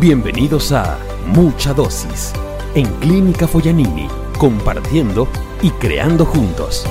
[0.00, 2.32] Bienvenidos a Mucha Dosis
[2.74, 5.28] en Clínica Foyanini, compartiendo
[5.60, 6.86] y creando juntos.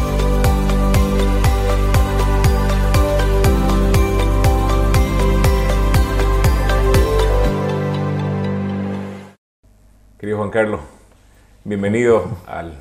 [10.19, 10.81] Querido Juan Carlos,
[11.63, 12.77] bienvenido al,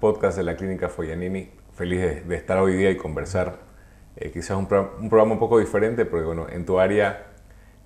[0.00, 1.48] podcast de la Clínica Foyanini.
[1.74, 3.60] Feliz de, estar hoy día y conversar.
[4.16, 4.66] Eh, quizás un,
[5.00, 7.29] un, programa un poco diferente, porque bueno, en tu área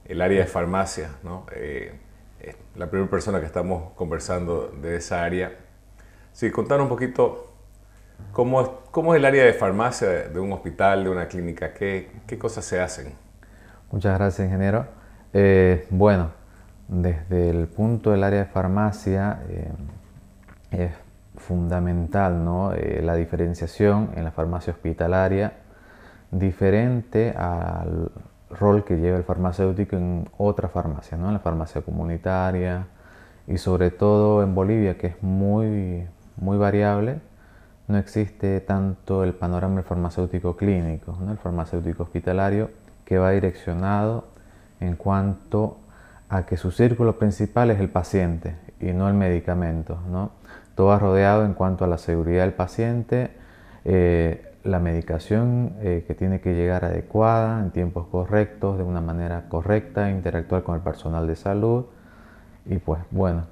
[0.07, 1.46] el área de farmacia, ¿no?
[1.55, 1.95] Eh,
[2.77, 5.52] la primera persona que estamos conversando de esa área.
[6.33, 7.52] Sí, contar un poquito
[8.32, 12.10] cómo es, cómo es el área de farmacia de un hospital, de una clínica, qué,
[12.27, 13.15] qué cosas se hacen.
[13.91, 14.87] Muchas gracias, ingeniero.
[15.32, 16.32] Eh, bueno,
[16.88, 19.73] desde el punto del área de farmacia eh,
[20.71, 20.93] es
[21.37, 22.73] fundamental ¿no?
[22.74, 25.55] la diferenciación en la farmacia hospitalaria
[26.30, 28.10] diferente al
[28.51, 31.29] rol que lleva el farmacéutico en otra farmacia, ¿no?
[31.29, 32.87] en la farmacia comunitaria
[33.47, 37.21] y sobre todo en Bolivia, que es muy, muy variable,
[37.88, 41.33] no existe tanto el panorama farmacéutico clínico, ¿no?
[41.33, 42.71] el farmacéutico hospitalario,
[43.05, 44.29] que va direccionado
[44.80, 45.79] en cuanto
[46.29, 49.99] a que su círculo principal es el paciente y no el medicamento.
[50.11, 50.30] ¿no?
[50.74, 53.30] Todo va rodeado en cuanto a la seguridad del paciente,
[53.85, 59.48] eh, la medicación eh, que tiene que llegar adecuada, en tiempos correctos, de una manera
[59.48, 61.84] correcta, interactuar con el personal de salud.
[62.65, 63.46] Y pues bueno,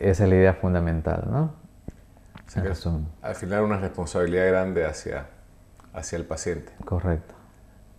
[0.00, 1.60] esa es la idea fundamental, ¿no?
[3.22, 5.26] al final una responsabilidad grande hacia,
[5.92, 6.72] hacia el paciente.
[6.84, 7.34] Correcto.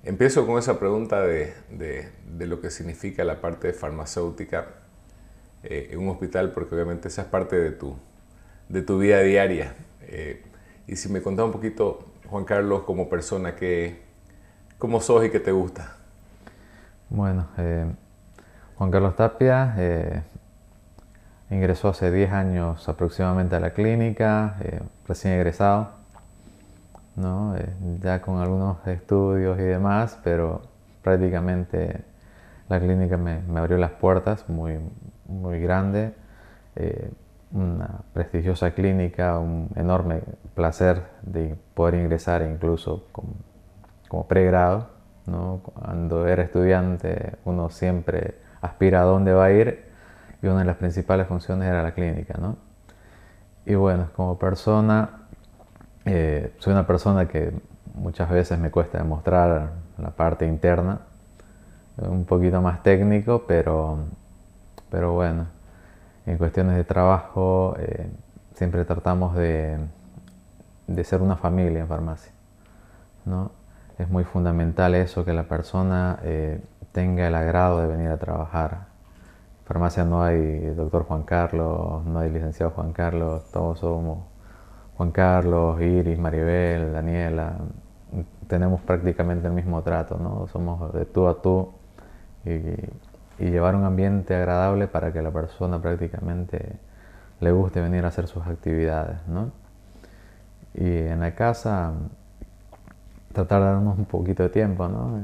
[0.04, 4.68] Empiezo con esa pregunta de, de, lo que significa la parte farmacéutica
[5.64, 7.96] eh, en un hospital, porque obviamente esa es parte de tu,
[8.68, 9.76] de tu vida diaria.
[10.02, 10.44] Eh,
[10.92, 14.02] y si me contás un poquito, Juan Carlos, como persona, que,
[14.78, 15.96] ¿cómo sos y qué te gusta?
[17.10, 17.86] Bueno, eh,
[18.76, 20.22] Juan Carlos Tapia eh,
[21.50, 25.92] ingresó hace 10 años aproximadamente a la clínica, eh, recién egresado,
[27.16, 27.56] ¿no?
[28.02, 30.62] ya con algunos estudios y demás, pero
[31.04, 32.04] prácticamente
[32.68, 34.78] la clínica me, me abrió las puertas muy,
[35.26, 36.14] muy grande
[37.54, 40.22] una prestigiosa clínica, un enorme
[40.56, 43.34] placer de poder ingresar incluso como,
[44.08, 44.90] como pregrado.
[45.26, 45.62] ¿no?
[45.64, 49.86] Cuando era estudiante uno siempre aspira a dónde va a ir
[50.42, 52.36] y una de las principales funciones era la clínica.
[52.40, 52.58] ¿no?
[53.66, 55.28] Y bueno, como persona,
[56.06, 57.54] eh, soy una persona que
[57.94, 61.02] muchas veces me cuesta demostrar la parte interna,
[61.98, 64.00] un poquito más técnico, pero,
[64.90, 65.46] pero bueno,
[66.26, 68.10] en cuestiones de trabajo eh,
[68.54, 69.78] siempre tratamos de,
[70.88, 72.32] de, ser una familia en farmacia.
[73.26, 73.52] ¿no?
[73.98, 76.62] Es muy fundamental eso, que la persona eh,
[76.92, 78.88] tenga el agrado de venir a trabajar.
[79.62, 84.26] En farmacia no hay doctor Juan Carlos, no hay licenciado Juan Carlos, todos somos
[84.98, 87.56] Juan Carlos, Iris, Maribel, Daniela.
[88.48, 90.48] Tenemos prácticamente el mismo trato, ¿no?
[90.48, 91.74] somos de tú a tú.
[93.42, 96.74] Y llevar un ambiente agradable para que la persona prácticamente
[97.40, 99.18] le guste venir a hacer sus actividades.
[99.28, 99.52] ¿no?
[100.76, 101.92] Y en la casa
[103.34, 105.24] tratar de darnos un poquito de tiempo, ¿no?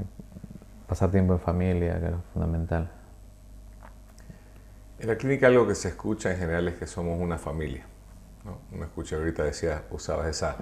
[0.87, 2.89] pasar tiempo en familia, que es fundamental.
[4.99, 7.85] En la clínica algo que se escucha en general es que somos una familia.
[8.43, 8.57] ¿no?
[8.73, 10.55] Uno escucha ahorita, decía, usabas esa,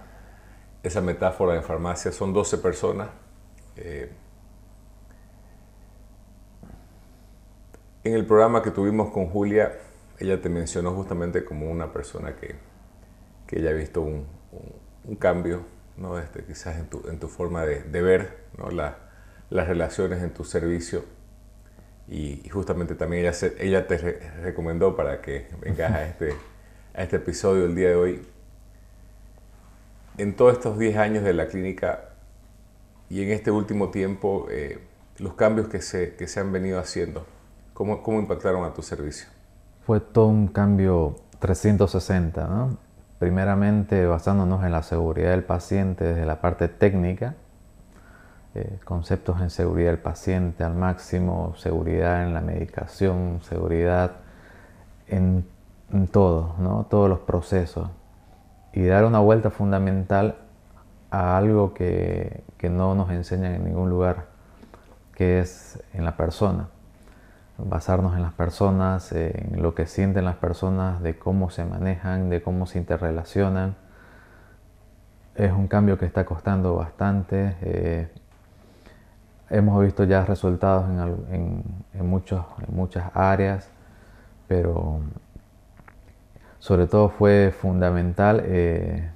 [0.84, 3.08] esa metáfora en farmacia, son 12 personas.
[3.78, 4.12] Eh,
[8.06, 9.80] En el programa que tuvimos con Julia,
[10.20, 12.54] ella te mencionó justamente como una persona que,
[13.48, 14.28] que ella ha visto un,
[15.18, 15.66] cambio,
[15.98, 16.20] ¿no?
[16.20, 18.70] este, quizás en tu, en tu forma de, ver ¿no?
[18.70, 21.04] las relaciones en tu servicio.
[22.08, 23.98] Y, justamente también ella, ella te
[24.44, 26.36] recomendó para que vengas a este,
[26.94, 28.28] a este episodio el día de hoy.
[30.20, 32.12] En todos estos 10 años de la clínica
[33.10, 34.78] y en este último tiempo, eh,
[35.18, 37.26] los cambios que se, que se han venido haciendo,
[37.76, 39.28] ¿Cómo, impactaron a tu servicio?
[39.86, 42.78] Fue todo un cambio 360, ¿no?
[43.20, 47.36] Primeramente basándonos en la seguridad del paciente desde la parte técnica,
[48.54, 54.12] eh, conceptos en seguridad del paciente al máximo, seguridad en la medicación, seguridad
[55.10, 55.46] en,
[56.14, 56.86] todo, ¿no?
[56.90, 57.90] todos los procesos.
[58.72, 60.38] Y dar una vuelta fundamental
[61.12, 64.28] a algo que, que no nos enseñan en ningún lugar,
[65.14, 66.70] que es en la persona
[67.58, 72.42] basarnos en las personas, en lo que sienten las personas, de cómo se manejan, de
[72.42, 73.76] cómo se interrelacionan.
[75.36, 77.58] Es un cambio que está costando bastante.
[77.62, 78.10] Eh,
[79.50, 80.86] hemos visto ya resultados
[81.32, 81.64] en,
[81.94, 83.70] muchos, en muchas áreas,
[84.48, 85.02] pero
[86.60, 89.12] sobre todo fue fundamental eh,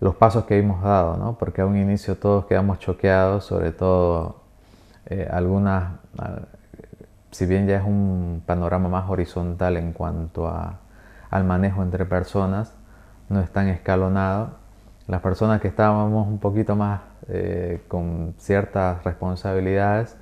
[0.00, 1.38] los pasos que hemos dado, ¿no?
[1.38, 4.42] porque a un inicio todos quedamos choqueados, sobre todo
[5.06, 5.94] eh, algunas,
[7.34, 10.78] si bien ya es un panorama más horizontal en cuanto a,
[11.30, 12.72] al manejo entre personas,
[13.28, 14.50] no es tan escalonado.
[15.08, 20.16] Las personas que estábamos un poquito más eh, con ciertas responsabilidades,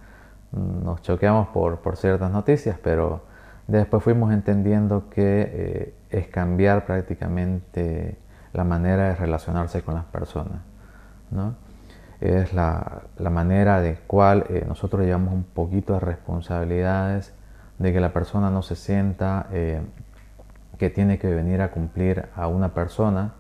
[0.53, 3.21] mm, nos choqueamos por, por, ciertas noticias, pero
[3.67, 8.17] después fuimos entendiendo que eh, es cambiar prácticamente
[8.55, 10.63] la manera de relacionarse con las personas.
[11.31, 11.57] ¿no?
[12.23, 17.35] Es la, la, manera de cual eh, nosotros llevamos un poquito de responsabilidades
[17.79, 19.47] de que la persona no se sienta
[20.79, 23.33] que tiene que venir a cumplir a una persona,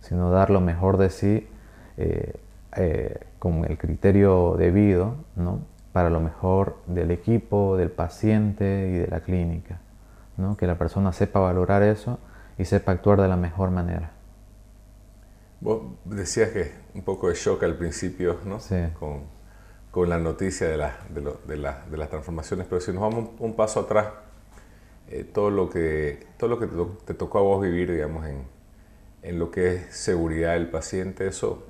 [0.00, 1.48] sino dar lo mejor de sí
[2.76, 5.60] eh, con el criterio debido ¿no?
[5.92, 9.78] para lo mejor del equipo, del paciente y de la clínica.
[10.36, 10.56] ¿no?
[10.56, 12.18] Que la persona sepa valorar eso
[12.58, 14.10] y sepa actuar de la mejor manera.
[15.64, 18.60] Vos decías que un poco de shock al principio, ¿no?
[19.00, 19.24] Con,
[19.90, 23.00] con, la noticia de, la, de, lo, de, la, de, las transformaciones, pero si nos
[23.00, 24.08] vamos un, paso atrás,
[25.08, 26.76] eh, todo lo que, todo lo que te,
[27.06, 28.44] te, tocó a vos vivir, digamos, en,
[29.22, 31.66] en lo que es seguridad del paciente, eso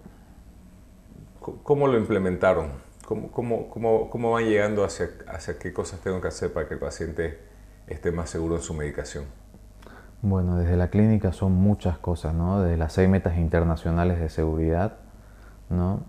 [1.62, 2.70] ¿Cómo lo implementaron?
[3.05, 6.73] ¿Cómo, cómo, cómo, cómo van llegando hacia, hacia qué cosas tengo que hacer para que
[6.73, 7.38] el paciente
[7.87, 9.26] esté más seguro en su medicación?
[10.26, 12.62] Bueno, desde la clínica son muchas cosas, ¿no?
[12.62, 14.94] Desde las seis metas internacionales de seguridad,
[15.69, 16.00] ¿no?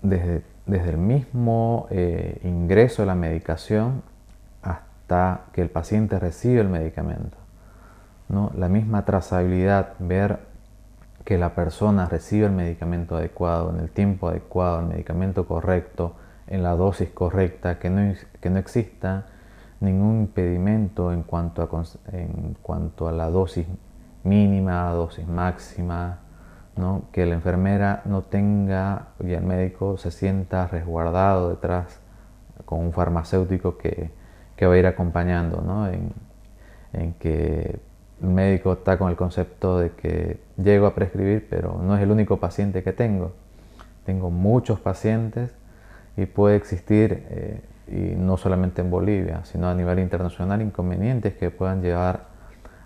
[0.00, 4.00] Desde, desde el mismo eh, ingreso de la medicación
[4.62, 7.36] hasta que el paciente recibe el medicamento,
[8.30, 8.52] ¿no?
[8.56, 10.38] La misma trazabilidad, ver
[11.26, 16.16] que la persona reciba el medicamento adecuado, en el tiempo adecuado, el medicamento correcto,
[16.46, 19.26] en la dosis correcta, que no, que no exista
[19.80, 23.66] ningún impedimento en cuanto, a, en cuanto a la dosis
[24.24, 26.20] mínima, dosis máxima,
[26.76, 27.04] ¿no?
[27.12, 32.00] que la enfermera no tenga y el médico se sienta resguardado detrás
[32.64, 34.10] con un farmacéutico que,
[34.56, 35.88] que va a ir acompañando, ¿no?
[35.88, 36.12] en,
[36.92, 37.78] en que
[38.22, 42.10] el médico está con el concepto de que llego a prescribir, pero no es el
[42.10, 43.32] único paciente que tengo.
[44.04, 45.54] Tengo muchos pacientes
[46.16, 51.50] y puede existir, eh, y no solamente en Bolivia, sino a nivel internacional, inconvenientes que
[51.50, 52.24] puedan llevar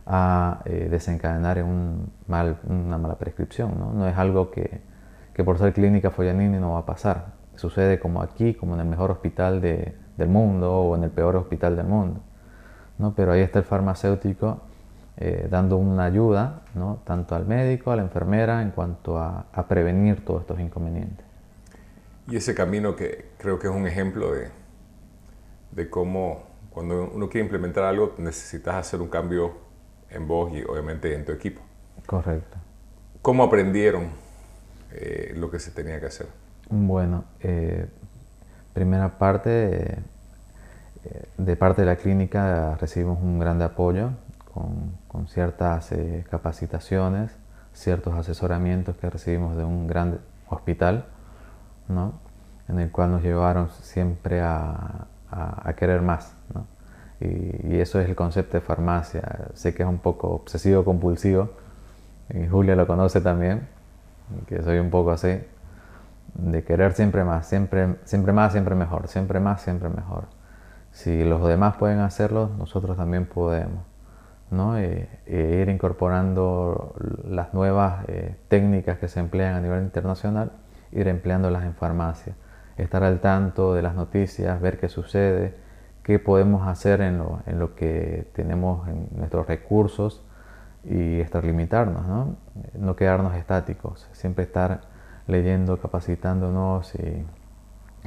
[0.07, 3.79] a eh, desencadenar en un mal, una mala prescripción.
[3.79, 3.93] ¿no?
[3.93, 4.81] no es algo que,
[5.33, 7.27] que, por ser clínica Foyanini no va a pasar.
[7.57, 11.37] Sucede como aquí, como en el mejor hospital de, del mundo o en el peor
[11.37, 12.21] hospital del mundo.
[12.99, 13.15] ¿no?
[13.15, 14.61] Pero ahí está el farmacéutico
[15.17, 17.01] eh, dando una ayuda ¿no?
[17.05, 21.25] tanto al médico, a la enfermera, en cuanto a, prevenir todos estos inconvenientes.
[22.29, 24.49] Y ese camino que creo que es un ejemplo de,
[25.73, 29.55] de cómo cuando uno quiere implementar algo necesitas hacer un cambio
[30.11, 31.61] en vos y obviamente en tu equipo.
[32.07, 32.57] Correcto.
[33.23, 34.09] ¿Cómo aprendieron
[34.93, 36.27] eh, lo que se tenía que hacer?
[36.71, 37.87] Bueno, eh,
[38.73, 39.99] primera parte,
[41.37, 44.11] de parte de la clínica recibimos un gran apoyo
[45.09, 47.33] con, ciertas eh, capacitaciones,
[47.73, 51.07] ciertos asesoramientos que recibimos de un gran hospital,
[51.89, 52.15] ¿no?
[52.69, 56.35] en el cual nos llevaron siempre a, a, querer más.
[57.21, 59.49] Y, eso es el concepto de farmacia.
[59.55, 61.51] Sé que es un poco obsesivo compulsivo,
[62.33, 63.67] y Julia lo conoce también,
[64.47, 65.41] que soy un poco así,
[66.35, 70.25] de querer siempre más, siempre, siempre más, siempre mejor, siempre más, siempre mejor.
[70.93, 73.91] Si los demás pueden hacerlo, nosotros también podemos.
[74.51, 74.77] ¿no?
[74.79, 76.95] Eh, ir incorporando
[77.29, 80.53] las nuevas eh, técnicas que se emplean a nivel internacional,
[80.93, 82.35] ir empleándolas en farmacia,
[82.83, 85.55] estar al tanto de las noticias, ver qué sucede,
[86.03, 90.23] qué podemos hacer en lo, en lo que tenemos en nuestros recursos
[90.85, 92.37] y extralimitarnos, ¿no?
[92.75, 94.83] no quedarnos estáticos, siempre estar
[95.27, 97.25] leyendo, capacitándonos y,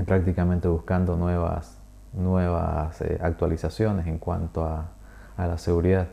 [0.06, 1.80] prácticamente buscando nuevas,
[2.14, 4.90] nuevas eh, actualizaciones en cuanto a,
[5.38, 6.08] a la seguridad.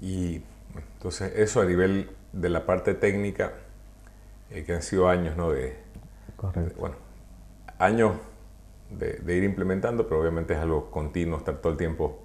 [0.00, 0.42] Y
[0.74, 3.52] entonces eso a nivel de la parte técnica,
[4.50, 5.52] eh, que han sido años, ¿no?
[5.52, 5.81] De,
[6.78, 6.96] bueno,
[7.78, 8.12] años
[8.90, 12.20] de, ir implementando, pero obviamente es algo continuo, estar todo el tiempo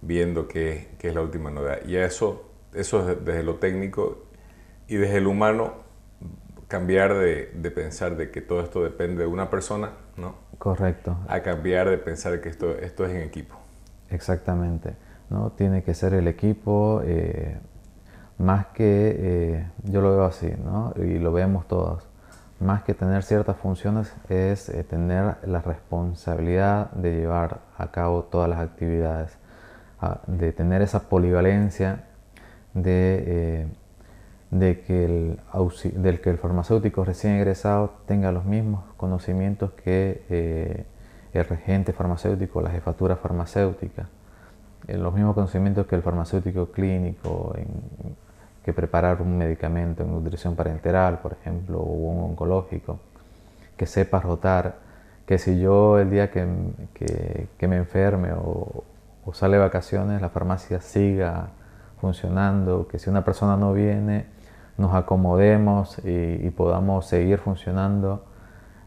[0.00, 1.78] viendo qué, qué es la última novedad.
[1.86, 4.26] Y eso, eso es desde lo técnico
[4.86, 5.88] y desde el humano,
[6.68, 10.34] cambiar de, de, pensar de que todo esto depende de una persona, ¿no?
[10.58, 11.16] Correcto.
[11.28, 13.56] A cambiar de pensar que esto, esto es en equipo.
[14.10, 14.94] Exactamente.
[15.30, 15.52] ¿no?
[15.52, 17.58] Tiene que ser el equipo, eh,
[18.38, 20.94] más que, eh, yo lo veo así, ¿no?
[20.96, 22.07] Y lo vemos todos,
[22.60, 28.48] más que tener ciertas funciones, es eh, tener la responsabilidad de llevar a cabo todas
[28.48, 29.36] las actividades,
[30.26, 32.04] de tener esa polivalencia
[32.74, 33.66] de,
[34.52, 35.40] de que el,
[35.94, 40.86] del que el farmacéutico recién egresado tenga los mismos conocimientos que
[41.32, 44.08] el regente farmacéutico, la jefatura farmacéutica,
[44.86, 47.54] los mismos conocimientos que el farmacéutico clínico,
[48.64, 52.98] que preparar un medicamento en nutrición parenteral, por ejemplo, o un oncológico,
[53.76, 54.76] que sepa rotar,
[55.24, 56.46] que si yo el día que,
[57.56, 58.84] que, me enferme o,
[59.32, 61.50] sale de vacaciones, la farmacia siga
[62.00, 64.26] funcionando, que si una persona no viene,
[64.78, 68.24] nos acomodemos y, podamos seguir funcionando,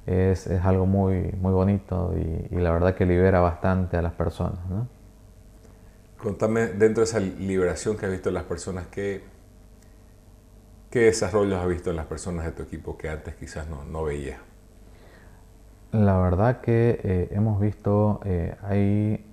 [0.08, 4.14] es, es, algo muy, muy bonito y, y, la verdad que libera bastante a las
[4.14, 4.60] personas.
[4.68, 4.88] ¿no?
[6.18, 9.24] Contame, dentro de esa liberación que has visto en las personas, ¿qué,
[10.92, 14.04] qué desarrollos has visto en las personas de tu equipo que antes quizás no, no
[14.04, 14.40] veías?
[15.94, 19.26] La verdad que eh, hemos visto, eh, hay,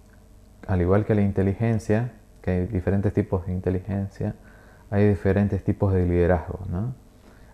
[0.66, 2.12] al igual que la inteligencia,
[2.42, 4.34] que hay diferentes tipos de inteligencia,
[4.90, 6.94] hay diferentes tipos de liderazgo, ¿no?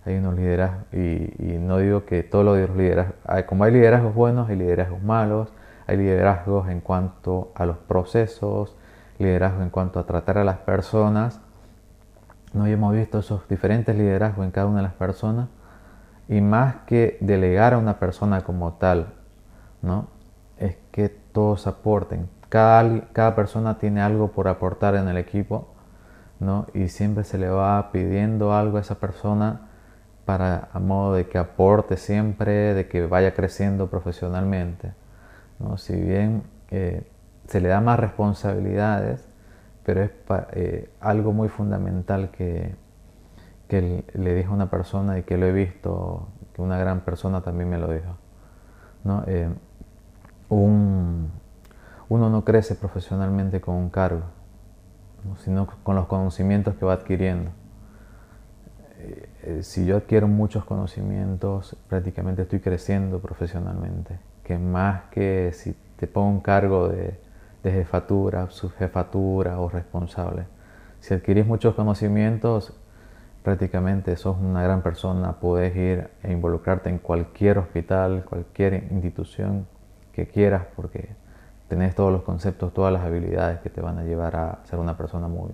[0.05, 4.51] Hay unos liderazgos, y, y no digo que todos los liderazgos, como hay liderazgos buenos,
[4.51, 5.53] hay liderazgos malos,
[5.87, 8.77] hay liderazgos en cuanto a los procesos,
[9.19, 11.41] liderazgo en cuanto a tratar a las personas.
[12.55, 12.67] ¿No?
[12.67, 15.49] hemos visto esos diferentes liderazgos en cada una de las personas.
[16.29, 19.13] Y más que delegar a una persona como tal,
[19.83, 20.07] ¿no?
[20.57, 22.31] es que todos aporten.
[22.49, 25.75] Cada, cada persona tiene algo por aportar en el equipo
[26.41, 26.67] ¿no?
[26.73, 29.69] y siempre se le va pidiendo algo a esa persona
[30.25, 34.93] para a modo de que aporte siempre, de que vaya creciendo profesionalmente.
[35.59, 35.77] ¿no?
[35.77, 37.07] Si bien eh,
[37.47, 39.29] se le da más responsabilidades,
[39.85, 40.11] pero es
[40.53, 42.75] eh, algo muy fundamental que,
[43.69, 47.69] que le dijo una persona y que lo he visto, que una gran persona también
[47.69, 48.17] me lo dijo.
[49.05, 49.25] ¿no?
[49.27, 49.49] Eh,
[50.49, 51.31] uno
[52.09, 54.23] no crece profesionalmente con un cargo,
[55.39, 57.51] sino con los conocimientos que va adquiriendo.
[58.99, 66.07] Eh, si yo adquiero muchos conocimientos, prácticamente estoy creciendo profesionalmente, que más que si te
[66.07, 67.19] pongo un cargo de,
[67.65, 70.45] de jefatura, subjefatura o responsable.
[71.01, 72.75] Si adquirís muchos conocimientos,
[73.43, 79.67] prácticamente sos una gran persona, puedes ir e involucrarte en cualquier hospital, cualquier institución
[80.13, 81.09] que quieras, porque
[81.69, 84.97] tenés todos los conceptos, todas las habilidades que te van a llevar a ser una
[84.97, 85.51] persona muy,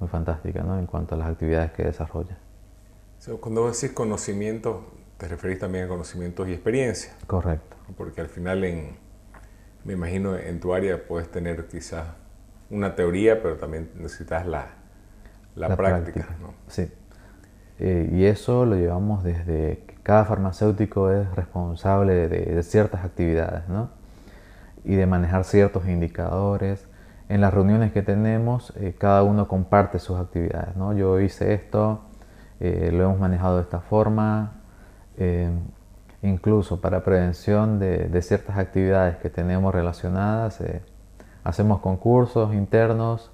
[0.00, 0.78] muy fantástica ¿no?
[0.78, 2.38] en cuanto a las actividades que desarrollas.
[3.40, 4.84] cuando decís conocimiento,
[5.18, 7.12] te referís también a conocimientos y experiencia.
[7.26, 7.76] Correcto.
[7.96, 9.03] Porque al final en,
[9.84, 12.06] me imagino en tu área puedes tener quizás
[12.70, 14.68] una teoría, pero también necesitas la,
[15.54, 16.28] la, práctica.
[16.40, 16.54] ¿no?
[16.68, 16.90] Sí.
[17.78, 23.90] Eh, y eso lo llevamos desde que cada farmacéutico es responsable de, ciertas actividades, ¿no?
[24.84, 26.86] Y de manejar ciertos indicadores.
[27.28, 30.92] En las reuniones que tenemos, eh, cada uno comparte sus actividades, ¿no?
[30.92, 32.02] Yo hice esto,
[32.60, 34.60] eh, lo hemos manejado de esta forma
[36.24, 40.60] incluso para prevención de, ciertas actividades que tenemos relacionadas.
[40.62, 40.80] Eh,
[41.44, 43.30] hacemos concursos internos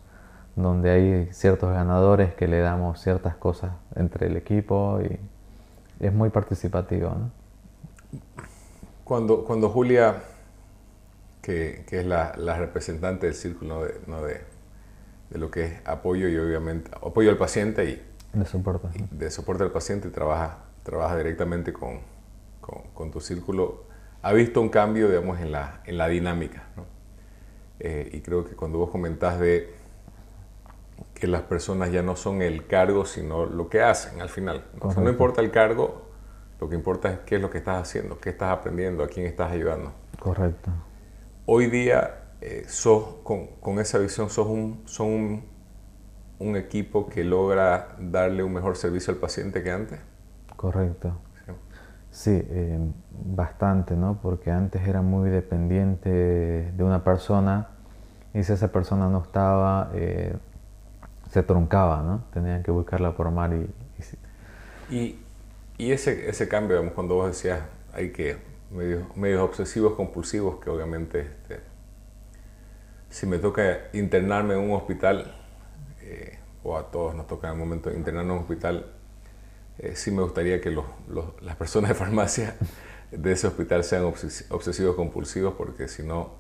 [0.56, 5.18] donde hay ciertos ganadores que le damos ciertas cosas entre el equipo y
[6.04, 7.14] es muy participativo.
[9.04, 10.22] Cuando, cuando Julia,
[11.42, 13.92] que, es la, representante del círculo de,
[15.30, 19.62] de, lo que es apoyo y obviamente apoyo al paciente y de soporte, de soporte
[19.62, 22.00] al paciente y trabaja, trabaja directamente con,
[22.94, 23.84] con, tu círculo,
[24.22, 26.64] ha visto un cambio, digamos, en la, en la dinámica.
[27.78, 29.74] Eh, y creo que cuando vos comentás de
[31.14, 34.64] que las personas ya no son el cargo, sino lo que hacen al final.
[34.96, 36.10] no importa el cargo,
[36.60, 39.26] lo que importa es qué es lo que estás haciendo, qué estás aprendiendo, a quién
[39.26, 39.92] estás ayudando.
[40.18, 40.70] Correcto.
[41.46, 45.44] Hoy día, eh, sos, con, con, esa visión, sos, un, un,
[46.38, 50.00] un equipo que logra darle un mejor servicio al paciente que antes.
[50.56, 51.18] Correcto.
[52.10, 52.78] Sí, eh,
[53.24, 54.18] bastante, ¿no?
[54.20, 57.68] Porque antes era muy dependiente de una persona
[58.34, 60.34] y si esa persona no estaba, eh,
[61.30, 62.24] se truncaba, ¿no?
[62.32, 63.70] Tenían que buscarla por mar y...
[64.92, 65.20] Y,
[65.78, 67.60] y, ese, ese cambio, cuando vos decías,
[67.92, 68.38] hay que,
[69.14, 71.60] medios, obsesivos compulsivos, que obviamente, este,
[73.08, 75.32] si me toca internarme en un hospital,
[76.02, 78.86] eh, o a todos nos toca en el momento internarnos en un hospital,
[79.82, 80.70] eh, sí me gustaría que
[81.40, 82.56] las personas de farmacia
[83.10, 86.34] de ese hospital sean obsesivos compulsivos porque si no,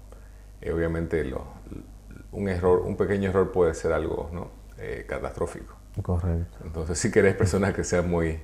[0.60, 1.32] eh, obviamente
[2.32, 4.50] un error, un pequeño error puede ser algo ¿no?
[4.78, 5.74] Eh, catastrófico.
[6.02, 6.58] Correcto.
[6.64, 8.38] Entonces, si querés personas que sean muy,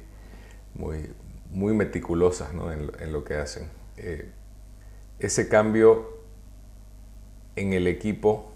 [0.74, 1.12] muy,
[1.50, 3.68] muy meticulosas en, lo que hacen.
[3.98, 4.30] Eh,
[5.18, 6.20] ese cambio
[7.54, 8.52] en el equipo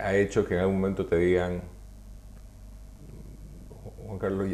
[0.00, 1.62] ha hecho que en algún momento te digan,
[4.14, 4.48] Juan Carlos,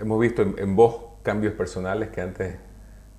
[0.00, 2.56] hemos visto en, vos cambios personales que antes,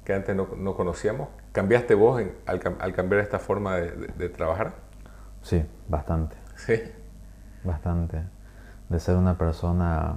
[0.03, 1.29] que antes no, conocíamos.
[1.53, 4.74] ¿Cambiaste vos al, cambiar esta forma de, trabajar?
[5.41, 6.36] Sí, bastante.
[6.56, 6.82] Sí.
[7.63, 8.22] Bastante.
[8.89, 10.15] De ser una persona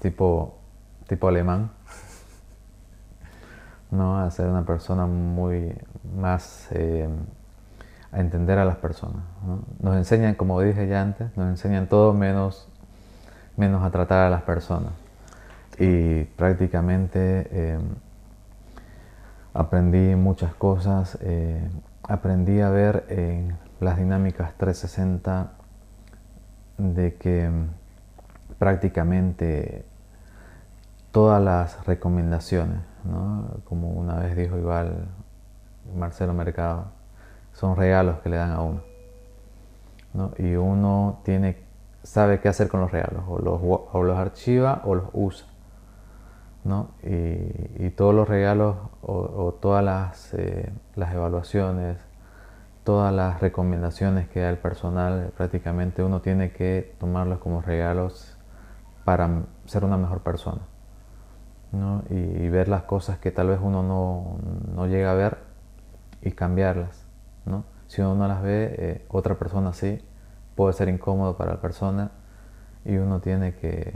[0.00, 0.58] tipo,
[1.06, 1.70] tipo alemán,
[3.90, 4.18] ¿no?
[4.18, 5.74] A ser una persona muy
[6.14, 7.08] más eh,
[8.12, 9.22] a entender a las personas.
[9.80, 12.68] Nos enseñan, como dije ya antes, nos enseñan todo menos,
[13.58, 14.92] menos a tratar a las personas.
[15.78, 17.82] Y prácticamente em,
[19.52, 21.68] aprendí muchas cosas, eh,
[22.02, 25.52] aprendí a ver en las dinámicas 360
[26.78, 27.68] de que em,
[28.58, 29.84] prácticamente
[31.12, 32.80] todas las recomendaciones,
[33.64, 35.08] como una vez dijo igual
[35.96, 36.86] Marcelo Mercado,
[37.52, 38.80] son regalos que le dan a uno.
[40.38, 41.56] Y uno tiene,
[42.02, 45.46] sabe qué hacer con los regalos, o los, o los archiva o los usa.
[47.02, 51.98] Y, todos los regalos o, todas las, eh, las, evaluaciones,
[52.84, 58.36] todas las recomendaciones que da el personal, prácticamente uno tiene que tomarlos como regalos
[59.04, 60.60] para ser una mejor persona.
[62.10, 64.38] Y, ver las cosas que tal vez uno no,
[64.74, 65.38] no llega a ver
[66.22, 67.04] y cambiarlas.
[67.86, 70.02] Si uno no las ve, eh, otra persona sí,
[70.58, 72.10] puede ser incómodo para la persona
[72.84, 73.94] y uno tiene que,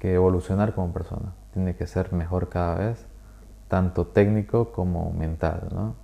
[0.00, 3.04] evolucionar como persona, tiene que ser mejor cada vez,
[3.66, 5.68] tanto técnico como mental.
[5.72, 5.96] ¿no?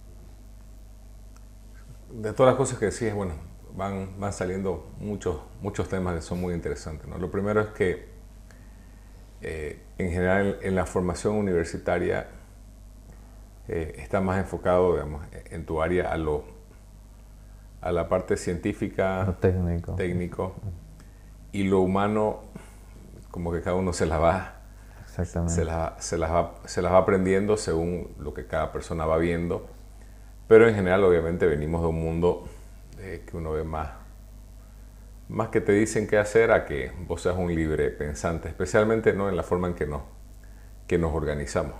[2.10, 3.34] De todas las cosas que decís, bueno,
[3.76, 7.06] van, van saliendo muchos, muchos temas que son muy interesantes.
[7.06, 7.16] ¿no?
[7.18, 8.08] Lo primero es que
[9.42, 12.26] eh, en general en la formación universitaria
[13.68, 16.53] eh, está más enfocado digamos, en tu área a lo
[17.84, 19.94] a la parte científica, técnico.
[19.94, 20.54] técnico,
[21.52, 22.40] y lo humano,
[23.30, 24.54] como que cada uno se la va,
[25.04, 25.54] Exactamente.
[25.54, 29.18] Se, la, se, las va, se las va aprendiendo según lo que cada persona va
[29.18, 29.66] viendo,
[30.48, 32.48] pero en general obviamente venimos de un mundo
[32.98, 33.90] eh, que uno ve más,
[35.28, 39.28] más que te dicen qué hacer a que vos seas un libre pensante, especialmente ¿no?
[39.28, 40.00] en la forma en que nos,
[40.86, 41.74] que nos organizamos.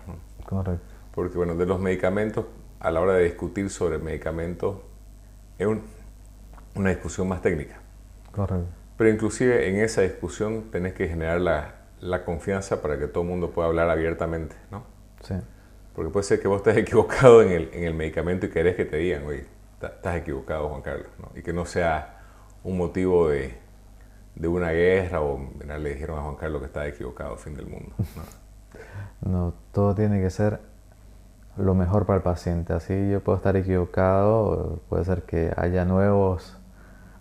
[0.44, 0.84] Correcto.
[1.14, 2.44] Porque bueno, de los medicamentos,
[2.78, 4.76] a la hora de discutir sobre medicamentos,
[5.58, 5.68] es
[6.74, 7.76] una discusión más técnica.
[8.32, 8.66] Correcto.
[8.96, 13.30] Pero inclusive en esa discusión tenés que generar la, la, confianza para que todo el
[13.30, 14.84] mundo pueda hablar abiertamente, ¿no?
[15.22, 15.34] Sí.
[15.94, 18.84] Porque puede ser que vos estés equivocado en el, en el medicamento y querés que
[18.84, 19.46] te digan, oye,
[19.80, 21.30] estás equivocado, Juan Carlos, ¿no?
[21.34, 22.20] Y que no sea
[22.62, 23.54] un motivo de,
[24.34, 27.94] de una guerra o le dijeron a Juan Carlos que estaba equivocado, fin del mundo.
[29.22, 29.30] ¿no?
[29.30, 30.60] no, todo tiene que ser
[31.56, 32.72] lo mejor para el paciente.
[32.72, 36.58] Así yo puedo estar equivocado, puede ser que haya nuevos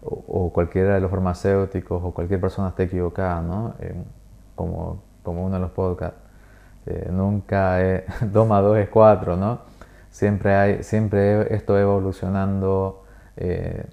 [0.01, 3.75] o, cualquiera de los farmacéuticos o cualquier persona esté equivocada, ¿no?
[4.55, 6.19] como, como uno de los podcasts.
[6.85, 9.61] Eh, nunca es 2 más 2 es 4, ¿no?
[10.09, 13.05] Siempre, hay, siempre esto evolucionando.
[13.37, 13.85] Eh,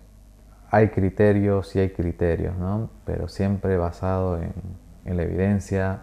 [0.70, 2.90] hay criterios y hay criterios, ¿no?
[3.04, 4.52] Pero siempre basado en,
[5.04, 6.02] en la evidencia,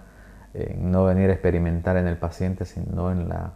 [0.54, 3.54] en no venir a experimentar en el paciente, sino en la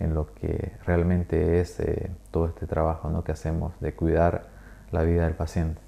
[0.00, 3.24] en lo que realmente es eh, todo este trabajo ¿no?
[3.24, 4.46] que hacemos de cuidar
[4.90, 5.80] la vida del paciente.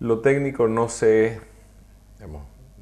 [0.00, 1.40] Lo técnico no se,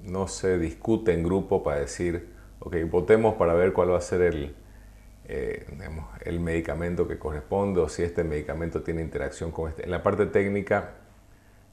[0.05, 4.23] no se discute en grupo para decir, ok, votemos para ver cuál va a ser
[4.23, 4.55] el,
[5.27, 5.67] eh,
[6.23, 9.85] el medicamento que corresponde o si este medicamento tiene interacción con este.
[9.85, 10.95] En la parte técnica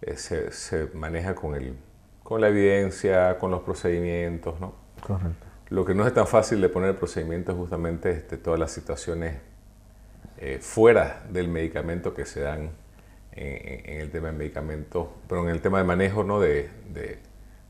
[0.02, 1.76] eh, se, se, maneja con, el,
[2.22, 4.74] con la evidencia, con los procedimientos, ¿no?
[5.02, 5.51] Correcto.
[5.72, 8.72] Lo que no es tan fácil de poner el procedimiento es justamente este, todas las
[8.72, 9.38] situaciones
[10.38, 12.72] eh, fuera del medicamento que se dan
[13.32, 16.42] en, el tema de medicamentos, pero en el tema de manejo ¿no?
[16.42, 16.70] de,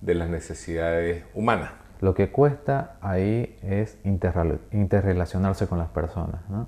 [0.02, 1.74] las necesidades humanas.
[2.00, 6.68] Lo que cuesta ahí es interrelacionarse con las personas, ¿no?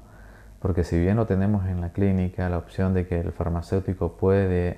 [0.60, 4.78] porque si bien lo tenemos en la clínica, la opción de que el farmacéutico puede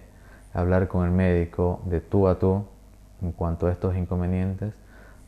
[0.54, 2.65] hablar con el médico de tú a tú
[3.22, 4.85] en cuanto a estos inconvenientes,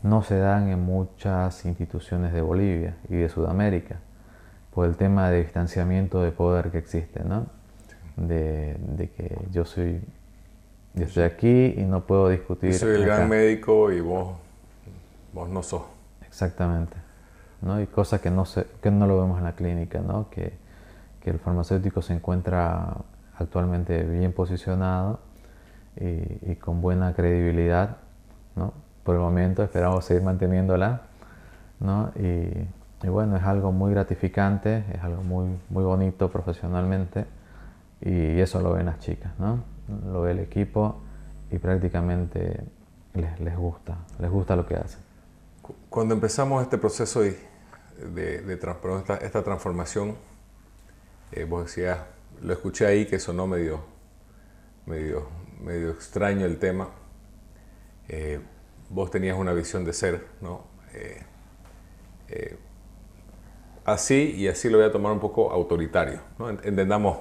[0.08, 3.98] no se dan en muchas instituciones de Bolivia y de Sudamérica
[4.74, 7.48] por el tema de distanciamiento de poder que existe, ¿no?
[8.16, 8.78] De,
[9.16, 10.02] que yo soy,
[10.94, 12.72] yo estoy aquí y no puedo discutir.
[12.72, 14.38] Yo soy el gran médico y vos,
[15.34, 15.84] vos no sos.
[16.26, 16.96] Exactamente.
[17.62, 17.82] ¿no?
[17.82, 20.30] Y cosas que no, se, que no lo vemos en la clínica, ¿no?
[20.30, 20.54] Que,
[21.22, 22.98] que el farmacéutico se encuentra
[23.38, 25.20] actualmente bien posicionado
[26.00, 27.98] y, y con buena credibilidad,
[28.56, 28.74] ¿no?
[29.08, 31.04] Por el momento, esperamos seguir manteniéndola
[31.80, 32.12] ¿no?
[32.18, 37.26] Y, bueno, es algo muy gratificante, es algo muy, muy bonito profesionalmente
[38.02, 39.64] y eso lo ven las chicas, ¿no?
[40.12, 41.00] Lo ve el equipo
[41.50, 42.66] y prácticamente
[43.14, 45.00] les, les gusta, les gusta lo que hacen.
[45.90, 47.38] Cuando empezamos este proceso de,
[48.14, 48.60] de,
[49.22, 50.18] esta, transformación,
[51.32, 52.00] eh, vos decías,
[52.42, 53.80] lo escuché ahí que sonó medio,
[54.86, 55.30] medio,
[55.64, 56.90] medio extraño el tema.
[58.10, 58.42] Eh,
[58.90, 60.66] vos tenías una visión de ser, ¿no?
[60.94, 62.58] Eh,
[63.86, 66.50] así y así lo voy a tomar un poco autoritario, ¿no?
[66.50, 67.20] Entendamos,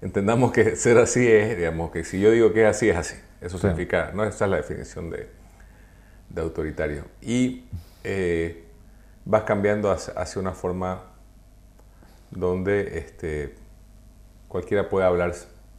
[0.00, 3.16] entendamos que ser así es, digamos, que si yo digo que es así, es así.
[3.40, 4.24] Eso significa, ¿no?
[4.24, 5.28] Esa es la definición de,
[6.30, 7.04] de autoritario.
[7.20, 7.66] Y
[8.04, 8.64] eh,
[9.24, 11.02] vas cambiando hacia, una forma
[12.30, 13.54] donde este,
[14.48, 15.34] cualquiera puede hablar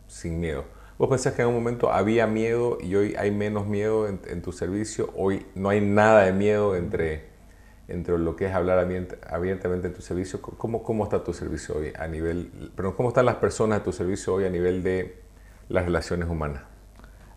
[0.08, 0.66] sin miedo.
[0.98, 4.54] ¿Vos pensás que en un momento había miedo y hoy hay menos miedo en, tu
[4.54, 5.10] servicio?
[5.18, 7.26] Hoy no hay nada de miedo entre,
[7.90, 8.88] entre lo que es hablar
[9.30, 10.42] abiertamente en tu servicio.
[10.42, 13.92] ¿Cómo, ¿Cómo está tu servicio hoy a nivel, pero cómo están las personas de tu
[13.92, 15.22] servicio hoy a nivel de
[15.68, 16.62] las relaciones humanas?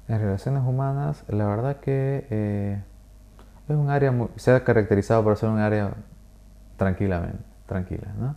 [0.06, 2.80] Las relaciones humanas, la verdad que eh,
[3.68, 5.94] es un área, se ha caracterizado por ser un área
[6.76, 8.36] tranquilamente, tranquila, ¿no?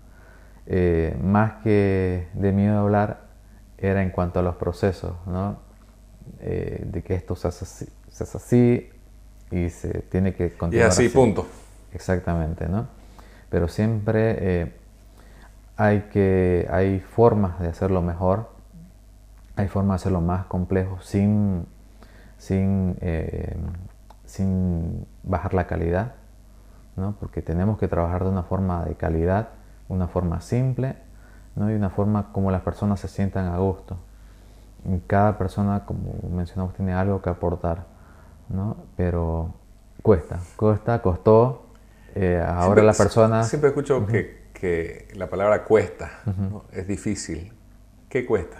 [0.65, 3.30] Eh, más que de miedo a hablar,
[3.81, 5.57] era en cuanto a los procesos, ¿no?
[6.39, 8.89] Eh, de que esto se hace, así,
[9.49, 10.87] y se tiene que continuar.
[10.87, 11.47] Y así, punto.
[11.93, 12.87] Exactamente, ¿no?
[13.49, 14.73] Pero siempre eh,
[15.75, 18.49] hay, que, hay formas de hacerlo mejor,
[19.55, 21.65] hay formas de hacerlo más complejo sin,
[22.37, 22.95] sin
[24.31, 26.13] sin bajar la calidad,
[26.95, 27.15] ¿no?
[27.19, 29.49] porque tenemos que trabajar de una forma de calidad,
[29.89, 30.95] una forma simple
[31.55, 31.71] ¿no?
[31.71, 33.97] y una forma como las personas se sientan a gusto.
[34.85, 37.85] Y cada persona, como mencionamos, tiene algo que aportar,
[38.49, 38.77] ¿no?
[38.95, 39.53] pero
[40.01, 41.65] cuesta, cuesta, costó.
[42.15, 43.47] Eh, ahora las personas...
[43.47, 46.09] Siempre escucho que, que, la palabra cuesta,
[46.71, 47.53] es difícil.
[48.09, 48.57] ¿Qué cuesta?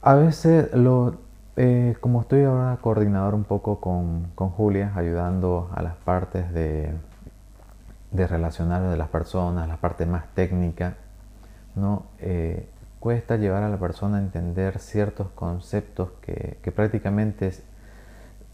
[0.00, 1.16] A veces lo,
[1.56, 6.92] eh, como estoy ahora coordinador un poco con, con Julia, ayudando a las partes de,
[8.10, 10.96] de, relacionar de las personas, la parte más técnica,
[11.74, 12.06] ¿no?
[12.20, 12.68] Eh,
[13.00, 17.52] cuesta llevar a la persona a entender ciertos conceptos que, que, prácticamente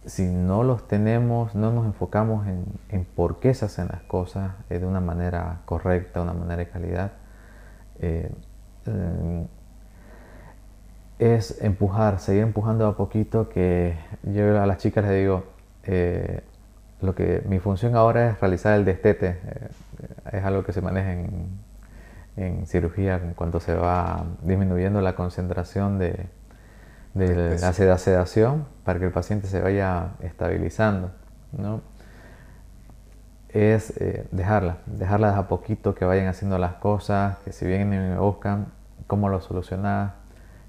[0.06, 4.78] si no los tenemos, no nos enfocamos en, por qué se hacen las cosas eh,
[4.78, 7.12] de una manera correcta, una manera de calidad,
[11.18, 15.44] es empujar, seguir empujando a poquito, que yo a las chicas les digo,
[15.84, 16.42] eh,
[17.00, 19.68] lo que mi función ahora es realizar el destete, eh,
[20.32, 21.48] es algo que se maneja en,
[22.38, 26.26] en, cirugía en cuanto se va disminuyendo la concentración de,
[27.14, 31.10] de la sedación para que el paciente se vaya estabilizando,
[31.52, 31.80] ¿no?
[33.48, 37.96] es eh, dejarla, dejarlas a poquito que vayan haciendo las cosas, que si vienen y
[38.10, 38.66] me buscan,
[39.06, 40.14] cómo lo solucionar,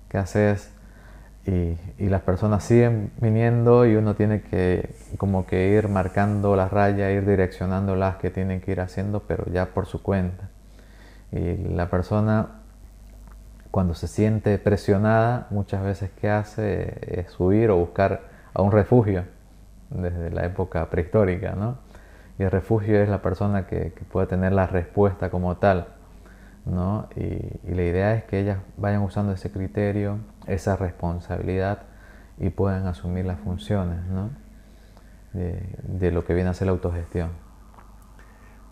[0.08, 0.72] qué haces
[1.46, 6.72] y, y, las personas siguen viniendo y uno tiene que como que ir marcando las
[6.72, 10.49] rayas, ir direccionando las que tienen que ir haciendo, pero ya por su cuenta.
[11.32, 12.62] Y la persona
[13.72, 18.22] cuando se siente presionada, muchas veces qué hace es huir o buscar
[18.54, 19.26] a un refugio
[19.92, 21.78] desde la época prehistórica, ¿no?
[22.40, 25.88] Y el refugio es la persona que, que puede tener la respuesta como tal
[26.66, 27.08] ¿no?
[27.16, 31.80] Y, la idea es que ellas vayan usando ese criterio, esa responsabilidad
[32.38, 34.30] y puedan asumir las funciones ¿no?
[35.34, 37.30] de, lo que viene a ser la autogestión.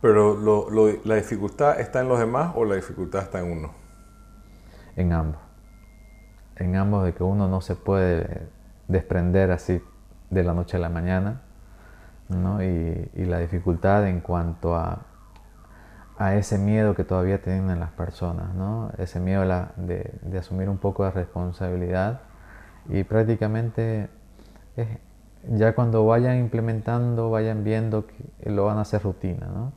[0.01, 0.67] Pero
[1.03, 3.71] ¿la dificultad está en los demás o la dificultad está en uno?
[4.95, 5.41] En ambos.
[6.55, 8.47] En ambos de que uno no se puede
[8.87, 9.81] desprender así
[10.29, 11.41] de la noche a la mañana,
[12.29, 12.63] ¿no?
[12.63, 14.99] y, la dificultad en cuanto a
[16.17, 18.91] a ese miedo que todavía tienen las personas, ¿no?
[18.97, 19.41] ese miedo
[19.77, 22.21] de, de, asumir un poco de responsabilidad
[22.89, 24.09] y prácticamente
[25.49, 29.47] ya cuando vayan implementando, vayan viendo que lo van a hacer rutina.
[29.47, 29.73] ¿no?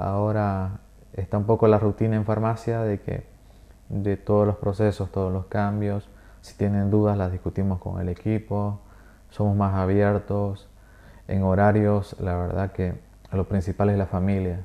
[0.00, 0.80] Ahora
[1.12, 3.26] está un poco la rutina en farmacia de que
[3.90, 6.08] de todos los procesos, todos los cambios,
[6.40, 8.80] si tienen dudas las discutimos con el equipo,
[9.28, 10.70] somos más abiertos,
[11.28, 12.16] en horarios.
[12.18, 12.94] La verdad que
[13.32, 14.64] lo principal es la familia,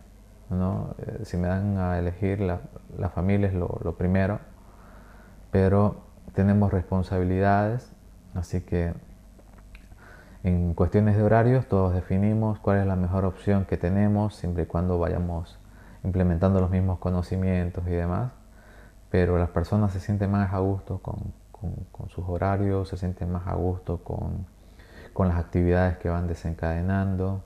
[0.52, 4.40] eh, si me dan a elegir, la, familia es lo, primero,
[5.52, 5.98] pero
[6.34, 7.92] tenemos responsabilidades,
[8.36, 8.94] así que
[10.48, 14.66] en cuestiones de horarios todos definimos cuál es la mejor opción que tenemos, siempre y
[14.66, 15.60] cuando vayamos
[16.04, 18.32] implementando los mismos conocimientos y demás,
[19.10, 21.34] pero las personas se sienten más a gusto con,
[22.10, 24.46] sus horarios, se sienten más a gusto con,
[25.28, 27.44] las actividades que van desencadenando,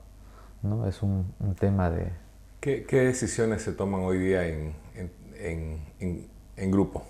[0.62, 0.86] ¿no?
[0.86, 2.12] es un tema de,
[2.60, 4.74] ¿Qué, decisiones se toman hoy día en,
[5.34, 7.06] en, grupo?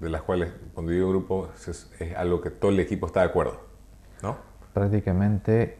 [0.00, 3.60] de las cuales, cuando digo grupo, es, algo que todo el equipo está de acuerdo,
[4.20, 4.36] ¿no?
[4.72, 5.78] Prácticamente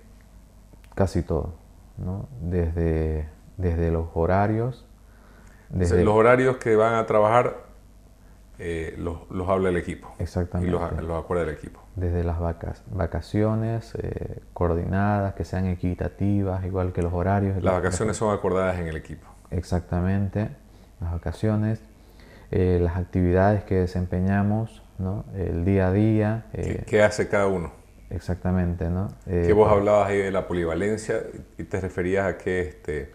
[0.95, 1.55] casi todo,
[1.99, 2.29] ¿no?
[2.41, 4.87] Desde, desde los horarios.
[5.71, 7.73] Desde los horarios que van a trabajar
[8.65, 10.15] eh, los, habla el equipo.
[10.21, 10.69] Exactamente.
[10.69, 11.81] Y los, los acuerda el equipo.
[11.97, 17.61] Desde las vacas, vacaciones eh, coordinadas, que sean equitativas, igual que los horarios.
[17.61, 19.27] Las vacaciones son acordadas en el equipo.
[19.51, 20.51] Exactamente,
[21.01, 21.81] las vacaciones,
[22.53, 25.25] eh, las actividades que desempeñamos, ¿no?
[25.35, 26.47] el día a día.
[26.87, 27.73] ¿Qué, hace cada uno?
[28.15, 29.09] Exactamente, ¿no?
[29.27, 31.23] que vos hablabas ahí de la polivalencia
[31.59, 33.13] y te referías a que este,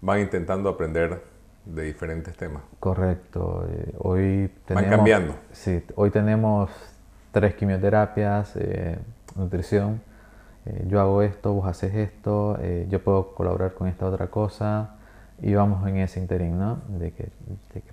[0.00, 1.22] van intentando aprender
[1.64, 2.62] de diferentes temas.
[2.78, 3.66] Correcto.
[3.70, 5.34] Eh, hoy tenemos, Van cambiando.
[5.52, 6.70] Sí, hoy tenemos
[7.32, 8.98] tres quimioterapias, eh,
[9.36, 10.00] nutrición.
[10.66, 12.58] Eh, yo hago esto, vos haces esto,
[12.88, 14.96] yo puedo colaborar con esta otra cosa
[15.40, 16.80] y vamos en ese interín, ¿no?
[16.88, 17.30] De que,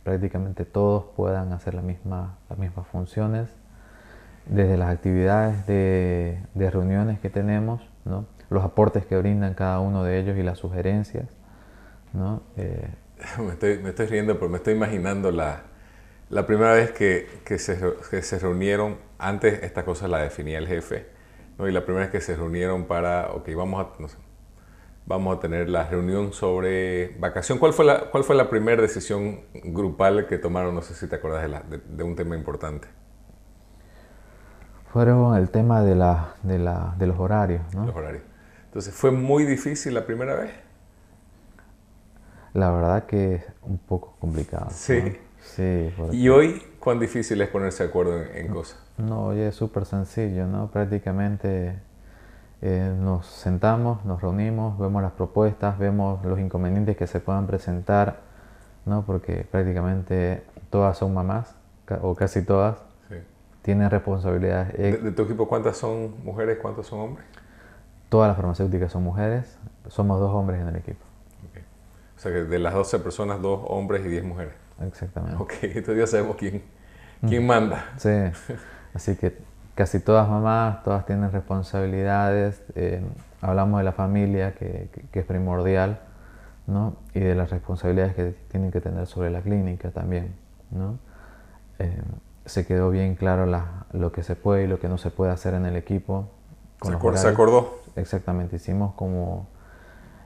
[0.03, 3.49] prácticamente todos puedan hacer la misma, las mismas funciones,
[4.49, 8.25] desde las actividades de, de reuniones que tenemos, ¿no?
[8.49, 11.27] los aportes que brindan cada uno de ellos y las sugerencias.
[12.13, 12.41] ¿no?
[13.39, 15.63] me, estoy, me estoy riendo, pero me estoy imaginando la,
[16.29, 17.79] la primera vez que, que, se,
[18.09, 21.07] que, se, reunieron, antes esta cosa la definía el jefe,
[21.57, 21.67] ¿no?
[21.67, 24.17] y la primera vez que se reunieron para, ok, vamos a, no sé,
[25.07, 27.57] vamos a tener la reunión sobre vacación.
[27.57, 30.75] ¿Cuál fue la, cuál fue la primera decisión grupal que tomaron?
[30.75, 32.89] No sé si te acuerdas de, la, de, un tema importante.
[34.97, 37.61] Fueron el tema de, la, de, la, de los horarios.
[37.75, 37.85] ¿no?
[37.85, 38.23] Los horarios.
[38.65, 40.49] Entonces, ¿fue muy difícil la primera vez?
[42.55, 44.69] La verdad que es un poco complicado.
[44.71, 45.15] Sí.
[45.39, 45.93] Sí.
[46.13, 48.79] ¿Y hoy cuán difícil es ponerse de acuerdo en, cosas?
[48.97, 50.71] No, hoy es súper sencillo, ¿no?
[50.71, 51.77] Prácticamente
[52.63, 58.21] eh, nos sentamos, nos reunimos, vemos las propuestas, vemos los inconvenientes que se puedan presentar,
[58.87, 59.03] ¿no?
[59.05, 61.53] Porque prácticamente todas son mamás,
[62.01, 62.86] o casi todas.
[63.67, 64.77] Tienen responsabilidades.
[64.77, 67.25] ¿De, ¿De, tu equipo cuántas son mujeres, cuántos son hombres?
[68.07, 69.57] Todas las farmacéuticas son mujeres,
[69.89, 71.03] somos dos hombres en el equipo.
[72.15, 74.53] O sea que de las 12 personas, dos hombres y 10 mujeres.
[74.87, 75.35] Exactamente.
[75.43, 76.63] Ok, entonces ya sabemos quién,
[77.27, 77.83] quién manda.
[77.97, 78.09] Sí,
[78.93, 79.37] así que
[79.75, 82.63] casi todas mamás, todas tienen responsabilidades.
[82.75, 83.01] Eh,
[83.41, 85.99] hablamos de la familia, que, que, es primordial,
[86.67, 86.95] ¿no?
[87.13, 90.33] Y de las responsabilidades que tienen que tener sobre la clínica también,
[90.71, 90.97] ¿no?
[91.79, 92.01] Eh,
[92.47, 95.31] se quedó bien claro la, lo que se puede y lo que no se puede
[95.31, 96.29] hacer en el equipo.
[96.81, 97.79] ¿Se, acordó?
[97.95, 99.47] Exactamente, hicimos como